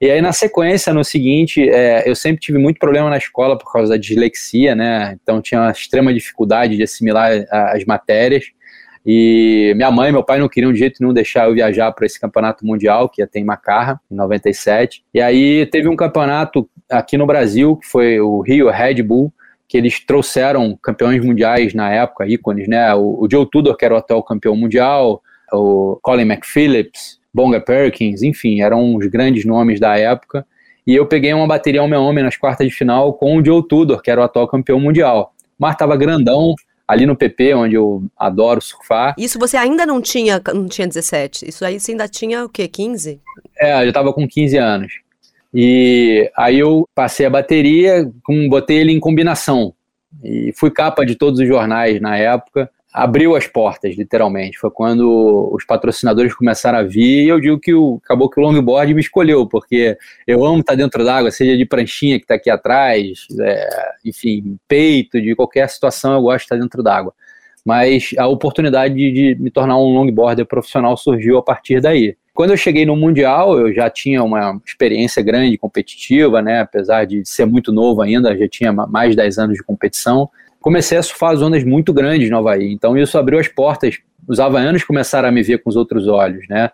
[0.00, 3.72] E aí, na sequência, no seguinte, é, eu sempre tive muito problema na escola por
[3.72, 5.18] causa da dislexia, né?
[5.20, 8.44] Então, tinha uma extrema dificuldade de assimilar as matérias.
[9.04, 12.06] E minha mãe e meu pai não queriam de jeito nenhum deixar eu viajar para
[12.06, 15.02] esse campeonato mundial, que ia ter em Macarra, em 97.
[15.12, 19.32] E aí, teve um campeonato aqui no Brasil, que foi o Rio Red Bull,
[19.66, 22.94] que eles trouxeram campeões mundiais na época, ícones, né?
[22.94, 25.20] O, o Joe Tudor, que era o atual campeão mundial,
[25.52, 30.46] o Colin McPhillips, Bonga Perkins, enfim, eram os grandes nomes da época.
[30.86, 33.66] E eu peguei uma bateria homem a homem nas quartas de final com o Joe
[33.66, 35.34] Tudor, que era o atual campeão mundial.
[35.58, 36.54] O mar estava grandão,
[36.88, 39.14] ali no PP, onde eu adoro surfar.
[39.18, 41.46] Isso você ainda não tinha, não tinha 17?
[41.46, 43.20] Isso aí você ainda tinha o quê, 15?
[43.60, 44.92] É, eu já estava com 15 anos.
[45.52, 49.74] E aí eu passei a bateria, com, botei ele em combinação.
[50.24, 54.58] E fui capa de todos os jornais na época abriu as portas, literalmente.
[54.58, 58.42] Foi quando os patrocinadores começaram a vir e eu digo que o, acabou que o
[58.42, 59.96] longboard me escolheu, porque
[60.26, 63.68] eu amo estar dentro d'água, seja de pranchinha que está aqui atrás, é,
[64.04, 67.12] enfim, peito, de qualquer situação eu gosto de estar dentro d'água.
[67.64, 72.16] Mas a oportunidade de, de me tornar um longboarder profissional surgiu a partir daí.
[72.32, 76.60] Quando eu cheguei no Mundial, eu já tinha uma experiência grande competitiva, né?
[76.60, 80.98] apesar de ser muito novo ainda, já tinha mais de 10 anos de competição comecei
[80.98, 82.72] a surfar as ondas muito grandes no Havaí.
[82.72, 83.98] Então isso abriu as portas.
[84.26, 86.70] Os havaianos começaram a me ver com os outros olhos, né?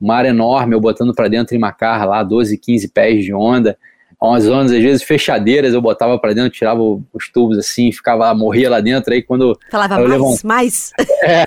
[0.00, 3.78] Mar enorme, eu botando para dentro em Macarra lá, 12, 15 pés de onda.
[4.20, 8.70] Umas ondas, às vezes, fechadeiras, eu botava para dentro, tirava os tubos assim, ficava, morria
[8.70, 9.12] lá dentro.
[9.12, 9.58] Aí quando.
[9.70, 10.44] Falava mais, levant...
[10.44, 10.92] mais.
[11.22, 11.44] É,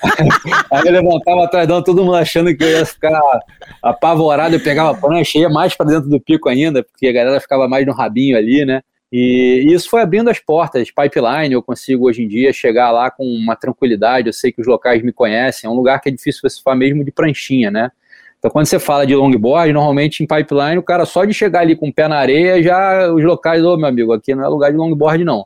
[0.71, 3.21] aí eu levantava atrás todo mundo achando que eu ia ficar
[3.81, 7.39] apavorado, eu pegava a prancha, ia mais para dentro do pico ainda, porque a galera
[7.39, 8.81] ficava mais no rabinho ali, né?
[9.11, 10.91] E isso foi abrindo as portas.
[10.91, 14.27] Pipeline, eu consigo hoje em dia chegar lá com uma tranquilidade.
[14.27, 15.67] Eu sei que os locais me conhecem.
[15.67, 17.91] É um lugar que é difícil você falar mesmo de pranchinha, né?
[18.37, 21.75] Então, quando você fala de longboard, normalmente em pipeline, o cara só de chegar ali
[21.75, 24.47] com o pé na areia, já os locais, ô oh, meu amigo, aqui não é
[24.47, 25.45] lugar de longboard, não.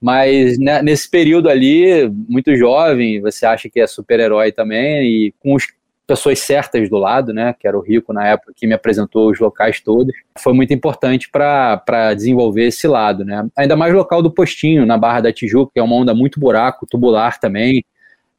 [0.00, 5.54] Mas né, nesse período ali, muito jovem, você acha que é super-herói também, e com
[5.54, 5.68] os
[6.06, 9.40] pessoas certas do lado, né, que era o Rico na época que me apresentou os
[9.40, 13.46] locais todos, foi muito importante para desenvolver esse lado, né.
[13.56, 16.86] Ainda mais local do Postinho, na Barra da Tijuca, que é uma onda muito buraco,
[16.86, 17.84] tubular também.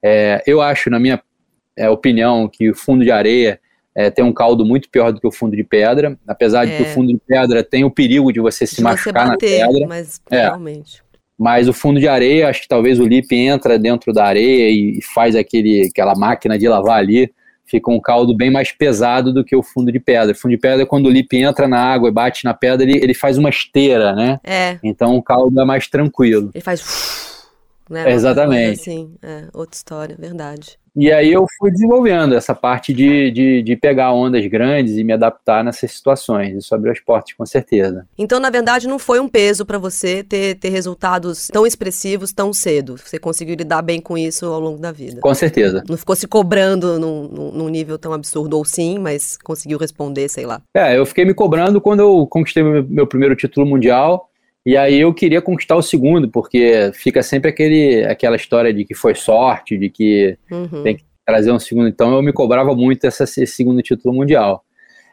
[0.02, 1.22] É, eu acho, na minha
[1.76, 3.60] é, opinião, que o fundo de areia
[3.94, 6.84] é, tem um caldo muito pior do que o fundo de pedra, apesar de que
[6.84, 6.94] o é.
[6.94, 9.88] fundo de pedra tem o perigo de você se de machucar você bater, na pedra.
[9.88, 10.42] Mas é.
[10.42, 11.04] realmente.
[11.38, 15.02] Mas o fundo de areia, acho que talvez o lip entra dentro da areia e
[15.02, 17.32] faz aquele, aquela máquina de lavar ali
[17.68, 20.32] fica um caldo bem mais pesado do que o fundo de pedra.
[20.32, 22.98] O fundo de pedra, quando o lip entra na água e bate na pedra, ele,
[22.98, 24.40] ele faz uma esteira, né?
[24.44, 24.78] É.
[24.82, 26.52] Então o caldo é mais tranquilo.
[26.54, 27.27] Ele faz.
[27.90, 28.12] Né?
[28.12, 28.82] Exatamente.
[28.82, 30.78] Assim, é, outra história, verdade.
[31.00, 35.14] E aí eu fui desenvolvendo essa parte de, de, de, pegar ondas grandes e me
[35.14, 36.58] adaptar nessas situações.
[36.58, 38.08] Isso abriu as portas, com certeza.
[38.18, 42.52] Então, na verdade, não foi um peso para você ter, ter resultados tão expressivos tão
[42.52, 42.98] cedo.
[42.98, 45.22] Você conseguiu lidar bem com isso ao longo da vida.
[45.22, 45.84] Com certeza.
[45.88, 50.48] Não ficou se cobrando num, num nível tão absurdo, ou sim, mas conseguiu responder, sei
[50.48, 50.64] lá.
[50.74, 54.32] É, eu fiquei me cobrando quando eu conquistei meu, meu primeiro título mundial.
[54.68, 58.94] E aí eu queria conquistar o segundo, porque fica sempre aquele, aquela história de que
[58.94, 60.84] foi sorte, de que uhum.
[60.84, 61.88] tem que trazer um segundo.
[61.88, 64.66] Então eu me cobrava muito essa, esse segundo título mundial.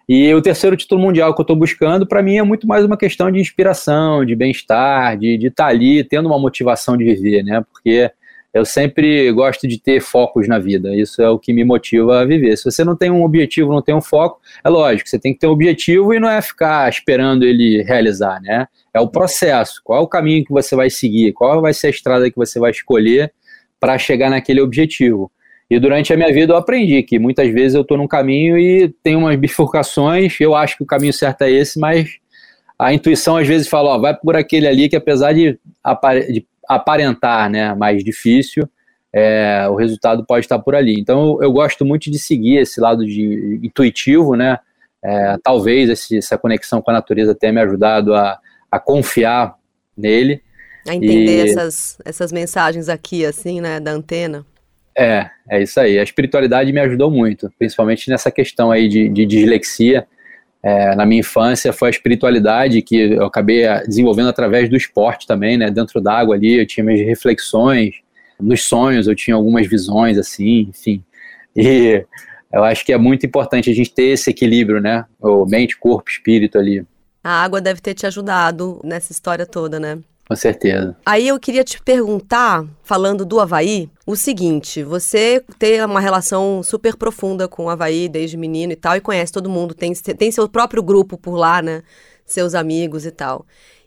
[0.09, 2.97] E o terceiro título mundial que eu estou buscando, para mim, é muito mais uma
[2.97, 7.65] questão de inspiração, de bem-estar, de estar tá ali tendo uma motivação de viver, né?
[7.73, 8.11] Porque
[8.55, 12.25] eu sempre gosto de ter focos na vida, isso é o que me motiva a
[12.25, 12.57] viver.
[12.57, 15.41] Se você não tem um objetivo, não tem um foco, é lógico, você tem que
[15.41, 18.69] ter um objetivo e não é ficar esperando ele realizar, né?
[18.95, 21.91] É o processo, qual é o caminho que você vai seguir, qual vai ser a
[21.91, 23.33] estrada que você vai escolher
[23.81, 25.33] para chegar naquele objetivo.
[25.69, 28.89] E durante a minha vida eu aprendi que muitas vezes eu estou num caminho e
[29.03, 32.19] tem umas bifurcações, eu acho que o caminho certo é esse, mas
[32.79, 35.59] a intuição às vezes fala, ó, vai por aquele ali que apesar de,
[36.33, 38.69] de aparentar né, mais difícil,
[39.13, 40.99] é, o resultado pode estar por ali.
[40.99, 44.59] Então eu, gosto muito de seguir esse lado de intuitivo, né?
[45.03, 48.39] É, talvez esse, essa conexão com a natureza tenha me ajudado a,
[48.71, 49.55] a confiar
[49.97, 50.43] nele.
[50.89, 51.51] A entender e...
[51.51, 54.45] essas, essas mensagens aqui, assim, né, da antena.
[54.97, 55.99] É, é isso aí.
[55.99, 60.07] A espiritualidade me ajudou muito, principalmente nessa questão aí de, de dislexia
[60.65, 65.27] é, na minha infância foi a espiritualidade que eu acabei ah, desenvolvendo através do esporte
[65.27, 65.71] também, né?
[65.71, 67.97] Dentro d'água ali eu tinha minhas reflexões,
[68.41, 71.05] nos sonhos eu tinha algumas visões assim, enfim.
[71.55, 72.03] E
[72.51, 75.05] eu acho que é muito importante a gente ter esse equilíbrio, né?
[75.21, 76.83] O mente, corpo, espírito ali.
[77.23, 79.99] A água deve ter te ajudado nessa história toda, né?
[80.27, 80.97] Com certeza.
[81.05, 86.97] Aí eu queria te perguntar, falando do Havaí, o seguinte: você tem uma relação super
[86.97, 90.49] profunda com o Havaí desde menino e tal, e conhece todo mundo, tem, tem seu
[90.49, 91.83] próprio grupo por lá, né?
[92.25, 93.45] Seus amigos e tal.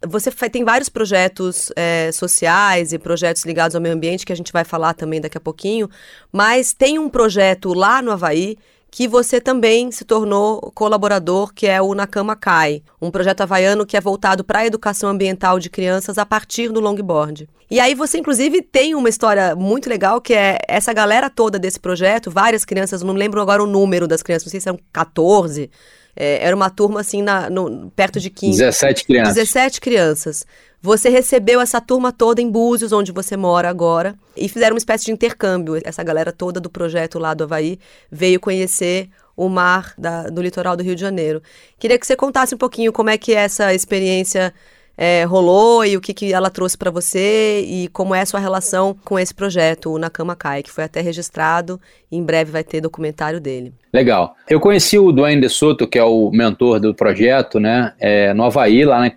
[0.07, 4.53] Você tem vários projetos é, sociais e projetos ligados ao meio ambiente que a gente
[4.53, 5.89] vai falar também daqui a pouquinho,
[6.31, 11.81] mas tem um projeto lá no Havaí que você também se tornou colaborador, que é
[11.81, 16.17] o Nakama Kai, um projeto havaiano que é voltado para a educação ambiental de crianças
[16.17, 17.47] a partir do longboard.
[17.69, 21.79] E aí você, inclusive, tem uma história muito legal, que é essa galera toda desse
[21.79, 25.69] projeto, várias crianças, não lembro agora o número das crianças, não sei se eram 14,
[26.15, 28.57] é, era uma turma assim, na, no, perto de 15.
[28.57, 29.35] 17 crianças.
[29.35, 30.45] 17 crianças.
[30.81, 35.05] Você recebeu essa turma toda em Búzios, onde você mora agora, e fizeram uma espécie
[35.05, 35.81] de intercâmbio.
[35.83, 37.79] Essa galera toda do projeto lá do Havaí
[38.11, 41.41] veio conhecer o mar da, do litoral do Rio de Janeiro.
[41.79, 44.53] Queria que você contasse um pouquinho como é que essa experiência
[44.97, 48.39] é, rolou e o que, que ela trouxe para você e como é a sua
[48.39, 51.79] relação com esse projeto, o Nakama Kai, que foi até registrado
[52.11, 53.73] e em breve vai ter documentário dele.
[53.93, 54.35] Legal.
[54.49, 58.43] Eu conheci o Dwayne De Soto, que é o mentor do projeto, né, é, no
[58.43, 59.11] Havaí, lá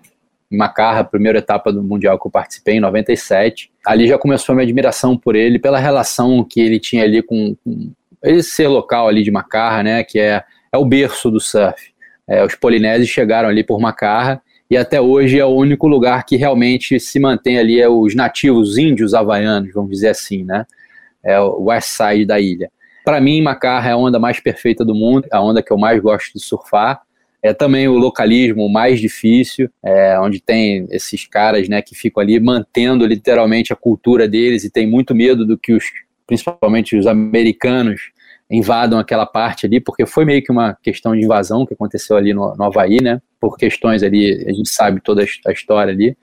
[0.57, 3.71] Macarra, primeira etapa do Mundial que eu participei, em 97.
[3.85, 7.55] Ali já começou a minha admiração por ele, pela relação que ele tinha ali com,
[7.63, 7.91] com
[8.23, 11.91] esse local ali de Macarra, né, que é, é o berço do surf.
[12.27, 16.37] É, os polinésios chegaram ali por Macarra e até hoje é o único lugar que
[16.37, 20.65] realmente se mantém ali é os nativos, os índios havaianos, vamos dizer assim, né?
[21.21, 22.71] É o west side da ilha.
[23.03, 25.99] Para mim, Macar é a onda mais perfeita do mundo, a onda que eu mais
[25.99, 27.01] gosto de surfar.
[27.43, 32.39] É também o localismo mais difícil, é, onde tem esses caras né, que ficam ali
[32.39, 35.85] mantendo literalmente a cultura deles e tem muito medo do que os,
[36.27, 38.11] principalmente os americanos,
[38.51, 42.33] invadam aquela parte ali, porque foi meio que uma questão de invasão que aconteceu ali
[42.33, 43.21] no, no Havaí, né?
[43.39, 46.17] Por questões ali, a gente sabe toda a história ali.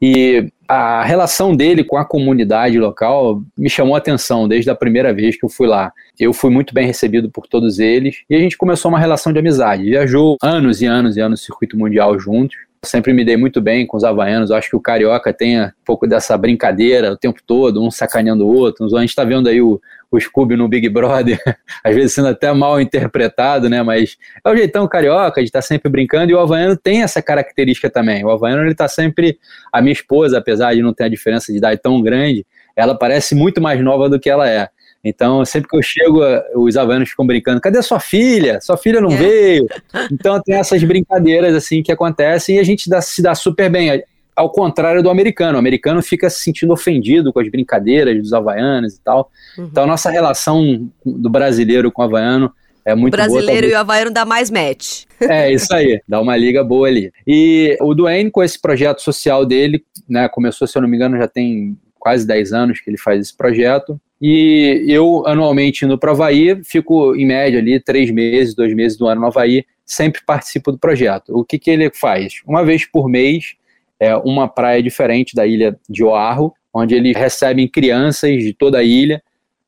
[0.00, 5.12] E a relação dele com a comunidade local me chamou a atenção desde a primeira
[5.12, 5.92] vez que eu fui lá.
[6.18, 9.38] Eu fui muito bem recebido por todos eles e a gente começou uma relação de
[9.38, 9.84] amizade.
[9.84, 13.86] Viajou anos e anos e anos no circuito mundial juntos sempre me dei muito bem
[13.86, 14.50] com os havaianos.
[14.50, 18.44] Eu acho que o carioca tem um pouco dessa brincadeira o tempo todo, um sacaneando
[18.44, 18.84] o outro.
[18.84, 21.40] A gente está vendo aí o, o Scooby no Big Brother,
[21.84, 23.82] às vezes sendo até mal interpretado, né?
[23.82, 27.22] Mas é o jeitão carioca de estar tá sempre brincando e o havaiano tem essa
[27.22, 28.24] característica também.
[28.24, 29.38] O havaiano ele está sempre.
[29.72, 33.34] A minha esposa, apesar de não ter a diferença de idade tão grande, ela parece
[33.34, 34.68] muito mais nova do que ela é.
[35.04, 36.20] Então, sempre que eu chego,
[36.54, 38.60] os havaianos ficam brincando: cadê sua filha?
[38.60, 39.16] Sua filha não é.
[39.16, 39.66] veio.
[40.12, 44.02] Então, tem essas brincadeiras assim que acontecem e a gente dá, se dá super bem.
[44.34, 48.94] Ao contrário do americano, o americano fica se sentindo ofendido com as brincadeiras dos havaianos
[48.94, 49.30] e tal.
[49.58, 49.64] Uhum.
[49.70, 52.50] Então, a nossa relação do brasileiro com o havaiano
[52.84, 55.04] é muito o brasileiro boa, e o havaiano dá mais match.
[55.20, 57.12] É, isso aí, dá uma liga boa ali.
[57.26, 61.16] E o Duane, com esse projeto social dele, né, começou, se eu não me engano,
[61.16, 64.00] já tem quase 10 anos que ele faz esse projeto.
[64.24, 68.96] E eu, anualmente, indo para o Havaí, fico, em média, ali, três meses, dois meses
[68.96, 71.36] do ano no Havaí, sempre participo do projeto.
[71.36, 72.34] O que, que ele faz?
[72.46, 73.56] Uma vez por mês,
[73.98, 78.84] é uma praia diferente da ilha de Oahu, onde ele recebe crianças de toda a
[78.84, 79.20] ilha,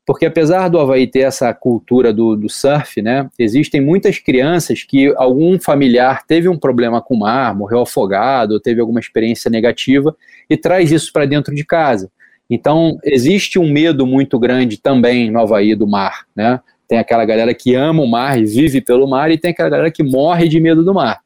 [0.07, 5.13] porque apesar do Havaí ter essa cultura do, do surf, né, existem muitas crianças que
[5.17, 10.15] algum familiar teve um problema com o mar, morreu afogado, teve alguma experiência negativa
[10.49, 12.09] e traz isso para dentro de casa.
[12.49, 16.61] Então, existe um medo muito grande também no Havaí do mar, né?
[16.87, 19.91] Tem aquela galera que ama o mar e vive pelo mar, e tem aquela galera
[19.91, 21.21] que morre de medo do mar.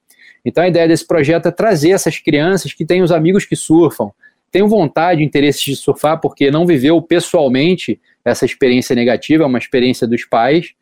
[0.45, 4.13] Então, a ideia desse projeto é trazer essas crianças que têm os amigos que surfam,
[4.51, 10.07] têm vontade, interesse de surfar, porque não viveu pessoalmente essa experiência negativa, é uma experiência
[10.07, 10.73] dos pais,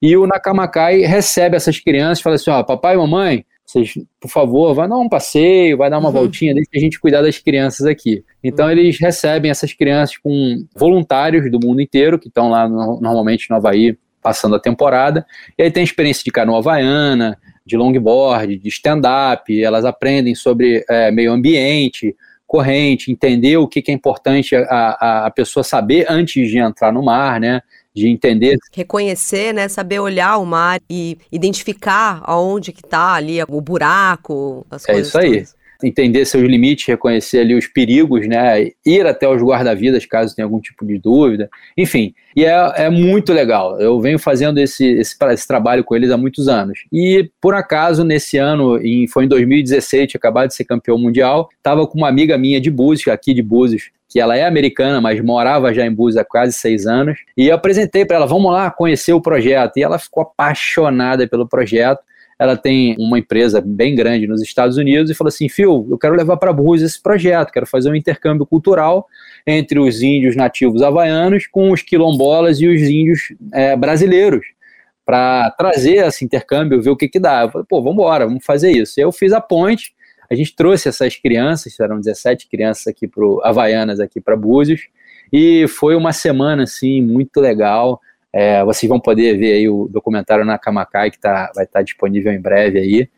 [0.00, 4.30] e o Nakamakai recebe essas crianças e fala assim: ó, papai e mamãe, vocês, por
[4.30, 6.14] favor, vai dar um passeio, vai dar uma uhum.
[6.14, 8.24] voltinha, deixa a gente cuidar das crianças aqui.
[8.42, 8.72] Então, uhum.
[8.72, 13.56] eles recebem essas crianças com voluntários do mundo inteiro, que estão lá no, normalmente no
[13.56, 15.24] Havaí, passando a temporada,
[15.56, 21.10] e aí tem experiência de canoa havaiana, de longboard, de stand-up, elas aprendem sobre é,
[21.10, 22.14] meio ambiente,
[22.46, 26.92] corrente, entender o que, que é importante a, a, a pessoa saber antes de entrar
[26.92, 27.60] no mar, né?
[27.96, 28.58] De entender.
[28.72, 29.68] Reconhecer, né?
[29.68, 35.14] Saber olhar o mar e identificar aonde que tá ali o buraco, as é coisas.
[35.14, 35.34] É isso aí.
[35.36, 35.56] Todas.
[35.84, 38.70] Entender seus limites, reconhecer ali os perigos, né?
[38.84, 41.50] Ir até os guarda-vidas caso tenha algum tipo de dúvida.
[41.76, 43.78] Enfim, e é, é muito legal.
[43.78, 46.78] Eu venho fazendo esse, esse, esse, trabalho com eles há muitos anos.
[46.90, 51.50] E, por acaso, nesse ano, em, foi em 2016, tinha acabado de ser campeão mundial,
[51.58, 55.20] estava com uma amiga minha de Búzios, aqui de Búzios, que ela é americana, mas
[55.20, 57.18] morava já em Búzios há quase seis anos.
[57.36, 59.76] E eu apresentei para ela, vamos lá conhecer o projeto.
[59.76, 62.00] E ela ficou apaixonada pelo projeto.
[62.38, 66.14] Ela tem uma empresa bem grande nos Estados Unidos e falou assim: Phil, eu quero
[66.14, 69.06] levar para Búzios esse projeto, quero fazer um intercâmbio cultural
[69.46, 74.46] entre os índios nativos havaianos com os quilombolas e os índios é, brasileiros
[75.04, 77.42] para trazer esse intercâmbio, ver o que que dá.
[77.42, 78.98] Eu falei, pô, vamos embora, vamos fazer isso.
[78.98, 79.94] Eu fiz a ponte,
[80.30, 84.88] a gente trouxe essas crianças, eram 17 crianças aqui para Havaianas aqui para Búzios,
[85.32, 88.00] e foi uma semana assim muito legal.
[88.32, 91.82] É, vocês vão poder ver aí o documentário na Kamacai que tá, vai estar tá
[91.82, 93.08] disponível em breve aí.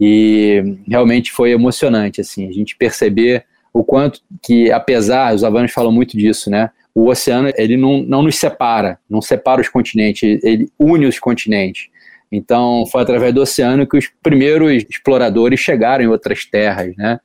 [0.00, 5.92] E realmente foi emocionante assim, a gente perceber o quanto que apesar, os havaianos falam
[5.92, 6.70] muito disso, né?
[6.94, 11.88] O oceano ele não, não nos separa, não separa os continentes, ele une os continentes.
[12.32, 17.20] Então, foi através do oceano que os primeiros exploradores chegaram em outras terras, né?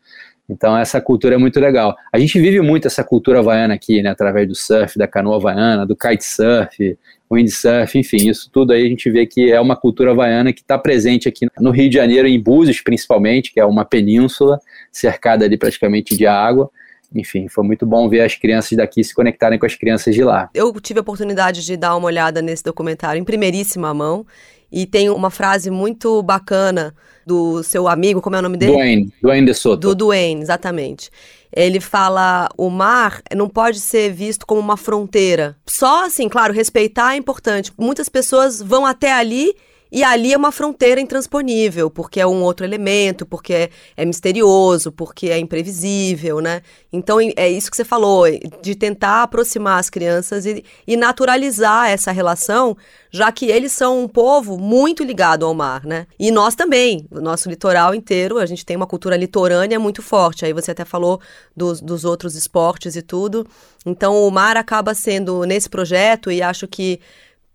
[0.49, 1.95] Então, essa cultura é muito legal.
[2.11, 4.09] A gente vive muito essa cultura havaiana aqui, né?
[4.09, 6.97] Através do surf, da canoa havaiana, do kitesurf,
[7.31, 10.77] windsurf, enfim, isso tudo aí a gente vê que é uma cultura havaiana que está
[10.77, 14.59] presente aqui no Rio de Janeiro, em Búzios principalmente, que é uma península
[14.91, 16.69] cercada ali praticamente de água
[17.15, 20.49] enfim, foi muito bom ver as crianças daqui se conectarem com as crianças de lá.
[20.53, 24.25] Eu tive a oportunidade de dar uma olhada nesse documentário em primeiríssima mão
[24.71, 26.93] e tem uma frase muito bacana
[27.25, 28.71] do seu amigo, como é o nome dele?
[28.73, 29.79] Duane, Duane de Soto.
[29.79, 31.09] Do Duane, exatamente.
[31.55, 35.55] Ele fala: o mar não pode ser visto como uma fronteira.
[35.65, 37.71] Só assim, claro, respeitar é importante.
[37.77, 39.53] Muitas pessoas vão até ali
[39.91, 44.91] e ali é uma fronteira intransponível, porque é um outro elemento, porque é, é, misterioso,
[44.91, 46.61] porque é imprevisível, né?
[46.91, 48.25] Então é isso que você falou,
[48.61, 52.75] de tentar aproximar as crianças e, e naturalizar essa relação,
[53.11, 56.07] já que eles são um povo muito ligado ao mar, né?
[56.19, 60.45] E nós também, o nosso litoral inteiro, a gente tem uma cultura litorânea muito forte.
[60.45, 61.19] Aí você até falou
[61.55, 63.45] dos, dos outros esportes e tudo.
[63.85, 66.99] Então o mar acaba sendo nesse projeto, e acho que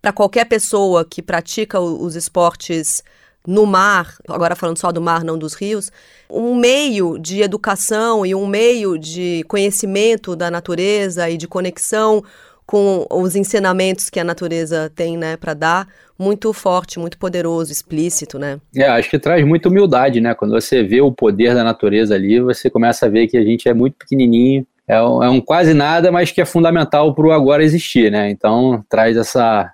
[0.02, 3.04] para qualquer pessoa que pratica os esportes
[3.46, 5.90] no mar, agora falando só do mar, não dos rios,
[6.28, 12.22] um meio de educação e um meio de conhecimento da natureza e de conexão
[12.66, 15.88] com os ensinamentos que a natureza tem, né, para dar,
[16.18, 18.60] muito forte, muito poderoso, explícito, né?
[18.74, 20.34] É, acho que traz muita humildade, né?
[20.34, 23.68] Quando você vê o poder da natureza ali, você começa a ver que a gente
[23.68, 27.32] é muito pequenininho, é um, é um quase nada, mas que é fundamental para o
[27.32, 28.30] agora existir, né?
[28.30, 29.72] Então traz essa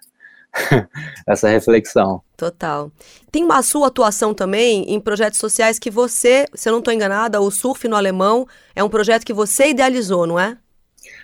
[1.26, 2.22] essa reflexão.
[2.36, 2.90] Total.
[3.30, 7.40] Tem uma sua atuação também em projetos sociais que você, se eu não estou enganada,
[7.40, 10.56] o Surf no Alemão é um projeto que você idealizou, não é?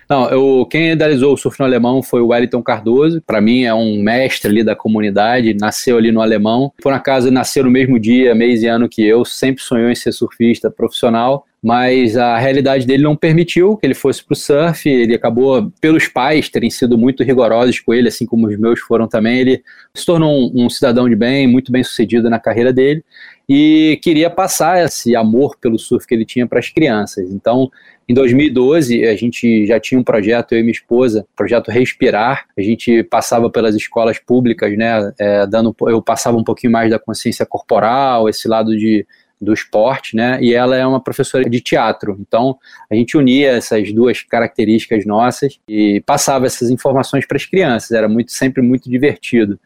[0.09, 3.21] Não, eu, quem idealizou o surf no alemão foi o Wellington Cardoso.
[3.25, 6.71] Para mim é um mestre ali da comunidade, nasceu ali no alemão.
[6.81, 10.11] Por acaso nasceu no mesmo dia, mês e ano que eu, sempre sonhou em ser
[10.11, 14.87] surfista profissional mas a realidade dele não permitiu que ele fosse para o surf.
[14.87, 19.07] Ele acabou, pelos pais terem sido muito rigorosos com ele, assim como os meus foram
[19.07, 23.03] também, ele se tornou um, um cidadão de bem, muito bem sucedido na carreira dele
[23.49, 27.31] e queria passar esse amor pelo surf que ele tinha para as crianças.
[27.31, 27.71] Então,
[28.07, 32.45] em 2012, a gente já tinha um projeto, eu e minha esposa, projeto Respirar.
[32.55, 36.99] A gente passava pelas escolas públicas, né, é, dando, eu passava um pouquinho mais da
[36.99, 39.03] consciência corporal, esse lado de
[39.39, 40.37] do esporte, né?
[40.41, 42.17] E ela é uma professora de teatro.
[42.19, 42.57] Então,
[42.89, 47.91] a gente unia essas duas características nossas e passava essas informações para as crianças.
[47.91, 49.59] Era muito sempre muito divertido.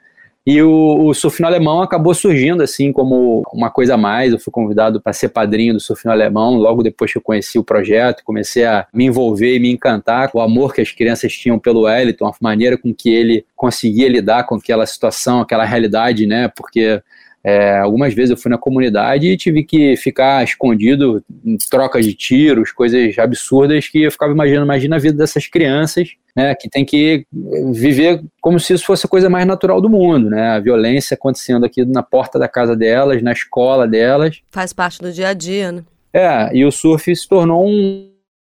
[0.45, 4.33] E o, o surf no alemão acabou surgindo assim como uma coisa a mais.
[4.33, 7.59] Eu fui convidado para ser padrinho do surf no alemão logo depois que eu conheci
[7.59, 11.33] o projeto, comecei a me envolver e me encantar com o amor que as crianças
[11.33, 16.25] tinham pelo Wellington, a maneira com que ele conseguia lidar com aquela situação, aquela realidade,
[16.25, 16.47] né?
[16.47, 16.99] Porque
[17.43, 22.13] é, algumas vezes eu fui na comunidade e tive que ficar escondido em trocas de
[22.13, 26.83] tiros, coisas absurdas que eu ficava imaginando, imagina a vida dessas crianças, né, que tem
[26.83, 27.25] que
[27.71, 31.65] viver como se isso fosse a coisa mais natural do mundo, né, a violência acontecendo
[31.65, 34.41] aqui na porta da casa delas, na escola delas.
[34.51, 35.83] Faz parte do dia a dia, né?
[36.11, 38.09] É, e o surf se tornou um,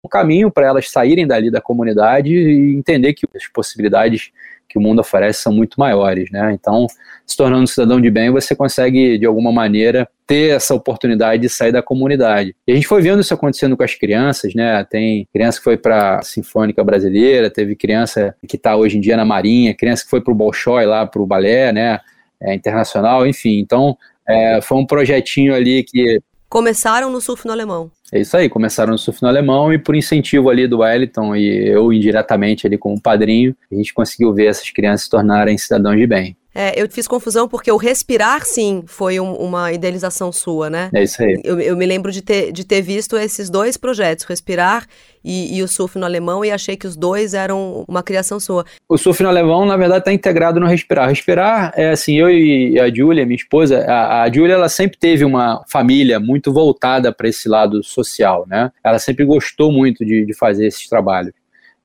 [0.05, 4.33] um caminho para elas saírem dali da comunidade e entender que as possibilidades
[4.69, 6.51] que o mundo oferece são muito maiores, né?
[6.55, 6.87] Então,
[7.27, 11.71] se tornando cidadão de bem, você consegue, de alguma maneira, ter essa oportunidade de sair
[11.71, 12.57] da comunidade.
[12.67, 14.83] E a gente foi vendo isso acontecendo com as crianças, né?
[14.85, 19.17] Tem criança que foi para a Sinfônica Brasileira, teve criança que está hoje em dia
[19.17, 22.01] na Marinha, criança que foi para o Bolshoi, lá para o balé, né?
[22.41, 23.59] É, internacional, enfim.
[23.59, 23.97] Então,
[24.27, 26.19] é, foi um projetinho ali que
[26.53, 27.91] Começaram no surf no alemão.
[28.13, 31.67] É isso aí, começaram no surf no alemão e por incentivo ali do Wellington e
[31.67, 36.07] eu indiretamente ali como padrinho, a gente conseguiu ver essas crianças se tornarem cidadãos de
[36.07, 36.37] bem.
[36.55, 40.91] É, eu fiz confusão porque o respirar, sim, foi um, uma idealização sua, né?
[40.95, 41.41] É isso aí.
[41.43, 44.87] Eu, eu, me lembro de ter, de ter visto esses dois projetos, Respirar
[45.25, 48.67] e, e, o Surf no Alemão, e achei que os dois eram uma criação sua.
[48.87, 51.09] O Surf no Alemão, na verdade, está integrado no Respirar.
[51.09, 55.25] Respirar, é assim, eu e a Júlia, minha esposa, a, a Júlia, ela sempre teve
[55.25, 58.71] uma família muito voltada para esse lado social, né?
[58.85, 61.33] Ela sempre gostou muito de, de fazer esses trabalhos.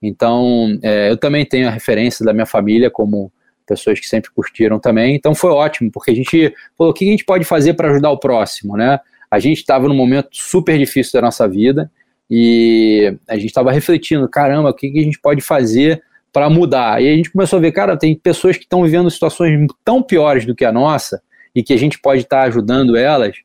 [0.02, 3.32] Então, é, eu também tenho a referência da minha família como
[3.68, 5.16] pessoas que sempre curtiram também.
[5.16, 8.10] Então foi ótimo, porque a gente falou: o que a gente pode fazer para ajudar
[8.10, 9.00] o próximo, né?
[9.30, 11.92] A gente estava num momento super difícil da nossa vida
[12.32, 16.02] e a gente estava refletindo: caramba, o que a gente pode fazer
[16.32, 17.02] para mudar?
[17.02, 20.46] E a gente começou a ver: cara, tem pessoas que estão vivendo situações tão piores
[20.46, 21.22] do que a nossa
[21.54, 23.36] e que a gente pode estar tá ajudando elas.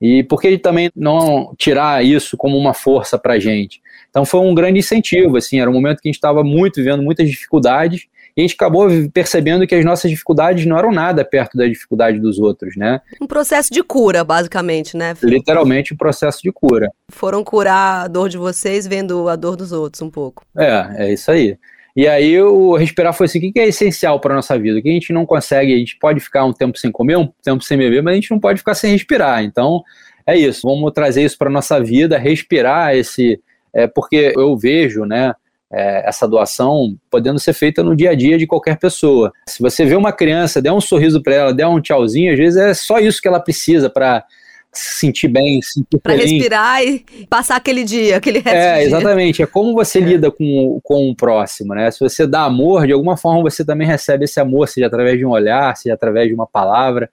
[0.00, 3.80] E por que também não tirar isso como uma força para a gente?
[4.10, 7.02] Então foi um grande incentivo, assim, era um momento que a gente estava muito vivendo
[7.02, 11.56] muitas dificuldades e a gente acabou percebendo que as nossas dificuldades não eram nada perto
[11.56, 13.00] da dificuldade dos outros, né?
[13.20, 15.14] Um processo de cura, basicamente, né?
[15.22, 16.90] Literalmente um processo de cura.
[17.10, 20.44] Foram curar a dor de vocês vendo a dor dos outros um pouco.
[20.56, 21.58] É, é isso aí.
[21.94, 24.78] E aí o respirar foi assim, o que é essencial para nossa vida?
[24.78, 27.28] O que a gente não consegue, a gente pode ficar um tempo sem comer, um
[27.42, 29.44] tempo sem beber, mas a gente não pode ficar sem respirar.
[29.44, 29.82] Então,
[30.26, 33.40] é isso, vamos trazer isso para nossa vida, respirar esse...
[33.74, 35.34] É, porque eu vejo, né,
[35.72, 39.32] é, essa doação podendo ser feita no dia a dia de qualquer pessoa.
[39.48, 42.60] Se você vê uma criança, der um sorriso para ela, der um tchauzinho, às vezes
[42.60, 44.24] é só isso que ela precisa para
[44.70, 49.42] se sentir bem, se sentir Para respirar e passar aquele dia, aquele resto É, exatamente.
[49.42, 50.02] É como você é.
[50.02, 51.90] lida com, com o próximo, né?
[51.90, 55.26] Se você dá amor, de alguma forma você também recebe esse amor, seja através de
[55.26, 57.10] um olhar, seja através de uma palavra.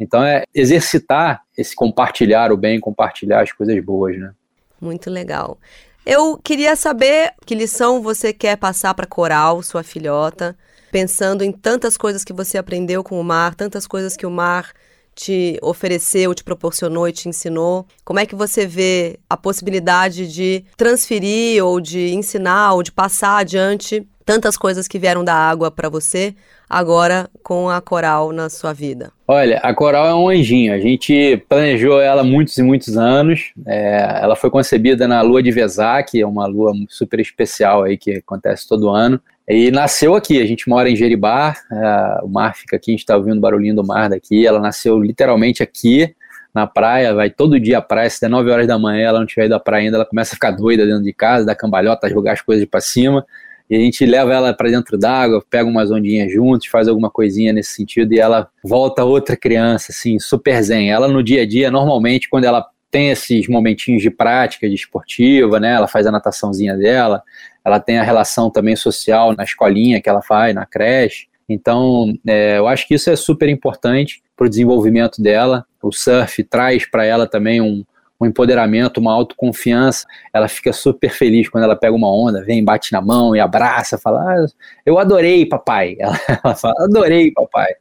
[0.00, 4.32] Então é exercitar esse compartilhar o bem, compartilhar as coisas boas, né?
[4.80, 5.58] Muito legal.
[6.06, 10.54] Eu queria saber que lição você quer passar para Coral, sua filhota,
[10.92, 14.70] pensando em tantas coisas que você aprendeu com o mar, tantas coisas que o mar
[15.14, 17.86] te ofereceu, te proporcionou e te ensinou?
[18.04, 23.38] Como é que você vê a possibilidade de transferir ou de ensinar ou de passar
[23.38, 26.34] adiante tantas coisas que vieram da água para você
[26.68, 29.12] agora com a Coral na sua vida?
[29.28, 30.72] Olha, a Coral é um anjinho.
[30.72, 33.52] A gente planejou ela muitos e muitos anos.
[33.66, 38.12] É, ela foi concebida na lua de Vesak, é uma lua super especial aí que
[38.16, 39.20] acontece todo ano.
[39.46, 43.00] E nasceu aqui, a gente mora em Jeribá, é, o mar fica aqui, a gente
[43.00, 44.46] está ouvindo o barulhinho do mar daqui.
[44.46, 46.14] Ela nasceu literalmente aqui,
[46.54, 49.26] na praia, vai todo dia à praia, se der 9 horas da manhã ela não
[49.26, 52.08] tiver ido à praia ainda, ela começa a ficar doida dentro de casa, dá cambalhota,
[52.08, 53.26] jogar as coisas para cima
[53.68, 57.52] e a gente leva ela para dentro d'água, pega umas ondinhas juntos, faz alguma coisinha
[57.52, 60.90] nesse sentido e ela volta outra criança, assim, super zen.
[60.90, 65.58] Ela no dia a dia, normalmente, quando ela tem esses momentinhos de prática, de esportiva,
[65.58, 67.22] né, ela faz a nataçãozinha dela,
[67.64, 71.26] ela tem a relação também social na escolinha que ela faz, na creche.
[71.48, 75.66] Então, é, eu acho que isso é super importante para o desenvolvimento dela.
[75.82, 77.84] O surf traz para ela também um,
[78.20, 80.06] um empoderamento, uma autoconfiança.
[80.32, 83.98] Ela fica super feliz quando ela pega uma onda, vem, bate na mão e abraça,
[83.98, 84.46] fala: ah,
[84.84, 85.96] Eu adorei, papai.
[86.00, 87.72] Ela, ela fala: Adorei, papai.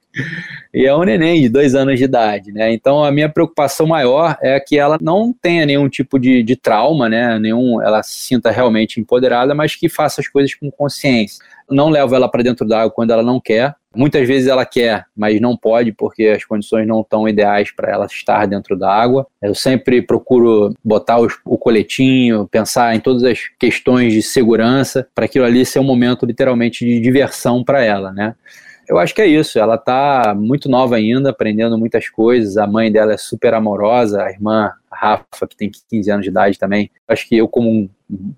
[0.73, 2.71] E é um neném de dois anos de idade, né?
[2.71, 7.09] Então a minha preocupação maior é que ela não tenha nenhum tipo de, de trauma,
[7.09, 7.39] né?
[7.39, 11.43] Nenhum, ela se sinta realmente empoderada, mas que faça as coisas com consciência.
[11.69, 15.39] Não levo ela para dentro d'água quando ela não quer, Muitas vezes ela quer, mas
[15.39, 19.27] não pode porque as condições não estão ideais para ela estar dentro da água.
[19.41, 25.25] Eu sempre procuro botar os, o coletinho, pensar em todas as questões de segurança, para
[25.25, 28.35] aquilo ali ser um momento literalmente de diversão para ela, né?
[28.89, 29.57] Eu acho que é isso.
[29.57, 32.57] Ela está muito nova ainda, aprendendo muitas coisas.
[32.57, 36.59] A mãe dela é super amorosa, a irmã Rafa, que tem 15 anos de idade
[36.59, 36.91] também.
[37.07, 37.89] Acho que eu, como um,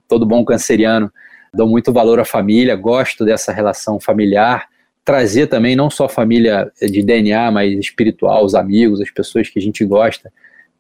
[0.08, 1.12] todo bom canceriano,
[1.54, 4.68] dou muito valor à família, gosto dessa relação familiar
[5.06, 9.60] trazer também não só a família de DNA, mas espiritual, os amigos, as pessoas que
[9.60, 10.34] a gente gosta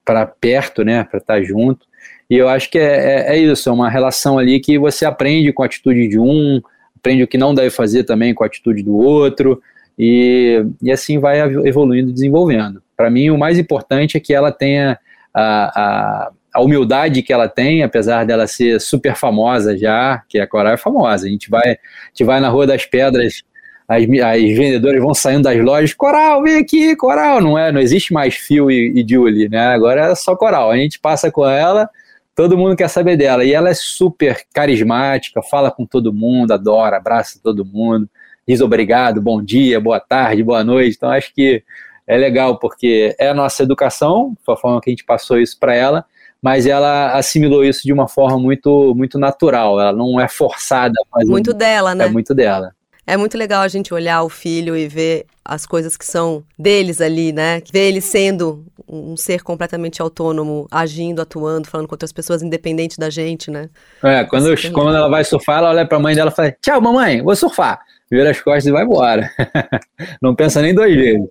[0.03, 1.86] para perto, né, para estar tá junto.
[2.28, 5.53] E eu acho que é, é, é, isso, é uma relação ali que você aprende
[5.53, 6.59] com a atitude de um,
[6.97, 9.61] aprende o que não deve fazer também com a atitude do outro,
[9.97, 12.82] e, e assim vai evoluindo desenvolvendo.
[12.97, 14.97] Para mim, o mais importante é que ela tenha
[15.34, 15.82] a,
[16.23, 20.73] a, a, humildade que ela tem, apesar dela ser super famosa já, que a Coral
[20.73, 21.28] é famosa.
[21.28, 21.78] A gente vai, a
[22.09, 23.43] gente vai na Rua das Pedras
[23.88, 27.71] as, as vendedoras vão saindo das lojas, Coral, vem aqui, Coral, não é?
[27.71, 29.67] Não existe mais Phil e, e Julie, né?
[29.67, 30.71] Agora é só Coral.
[30.71, 31.89] A gente passa com ela,
[32.36, 33.43] todo mundo quer saber dela.
[33.43, 38.09] E ela é super carismática, fala com todo mundo, adora, abraça todo mundo,
[38.47, 40.95] diz obrigado, bom dia, boa tarde, boa noite.
[40.97, 41.63] Então acho que
[42.07, 45.59] é legal, porque é a nossa educação, foi a forma que a gente passou isso
[45.59, 46.05] para ela,
[46.41, 51.17] mas ela assimilou isso de uma forma muito, muito natural, ela não é forçada a
[51.17, 51.31] fazer.
[51.31, 52.05] Muito dela, né?
[52.05, 52.75] É muito dela.
[53.08, 56.99] É muito legal a gente olhar o filho e ver as coisas que são deles
[56.99, 57.62] ali, né?
[57.72, 63.10] Ver ele sendo um ser completamente autônomo, agindo, atuando, falando com outras pessoas, independente da
[63.10, 63.70] gente, né?
[64.03, 66.82] É, quando, eu, quando ela vai surfar, ela olha pra mãe dela e fala: Tchau,
[66.82, 67.80] mamãe, vou surfar.
[68.10, 69.30] Vira as costas e vai embora.
[70.22, 71.28] Não pensa nem dois vezes.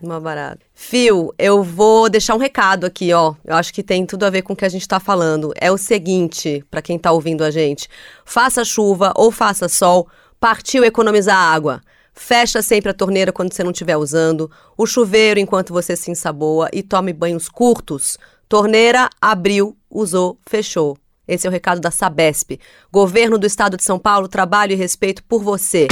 [0.00, 0.60] Uma barata.
[0.72, 3.34] Fio, eu vou deixar um recado aqui, ó.
[3.44, 5.52] Eu acho que tem tudo a ver com o que a gente tá falando.
[5.60, 7.88] É o seguinte, para quem tá ouvindo a gente:
[8.24, 10.08] faça chuva ou faça sol,
[10.40, 11.82] Partiu economizar água.
[12.14, 16.70] Fecha sempre a torneira quando você não estiver usando, o chuveiro enquanto você se ensaboa
[16.72, 18.16] e tome banhos curtos.
[18.48, 20.96] Torneira, abriu, usou, fechou.
[21.28, 22.58] Esse é o recado da Sabesp.
[22.90, 25.86] Governo do Estado de São Paulo, trabalho e respeito por você.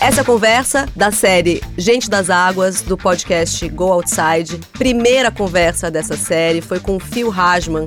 [0.00, 6.62] Essa conversa da série Gente das Águas, do podcast Go Outside, primeira conversa dessa série,
[6.62, 7.84] foi com o Phil Hasman,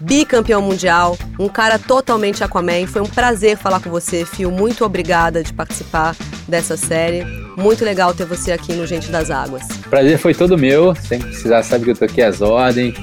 [0.00, 2.86] bicampeão mundial, um cara totalmente Aquaman.
[2.86, 4.50] Foi um prazer falar com você, Fio.
[4.50, 6.16] Muito obrigada de participar
[6.48, 7.24] dessa série.
[7.56, 9.66] Muito legal ter você aqui no Gente das Águas.
[9.88, 10.94] Prazer foi todo meu.
[10.94, 12.96] Sem precisar, sabe que eu tô aqui às ordens.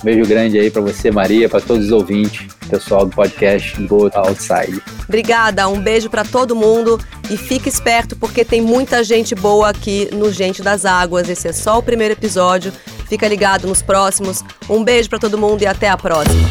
[0.00, 4.10] Um beijo grande aí para você, Maria, para todos os ouvintes, pessoal do podcast Go
[4.12, 4.82] Outside.
[5.08, 7.00] Obrigada, um beijo para todo mundo
[7.30, 11.28] e fique esperto porque tem muita gente boa aqui no Gente das Águas.
[11.30, 12.70] Esse é só o primeiro episódio.
[13.14, 14.42] Fica ligado nos próximos.
[14.68, 16.50] Um beijo para todo mundo e até a próxima.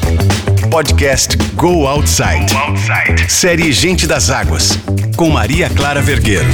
[0.72, 2.53] Podcast Go Outside.
[2.53, 3.30] Go Outside.
[3.30, 4.80] Série Gente das Águas.
[5.18, 6.47] Com Maria Clara Vergueiro.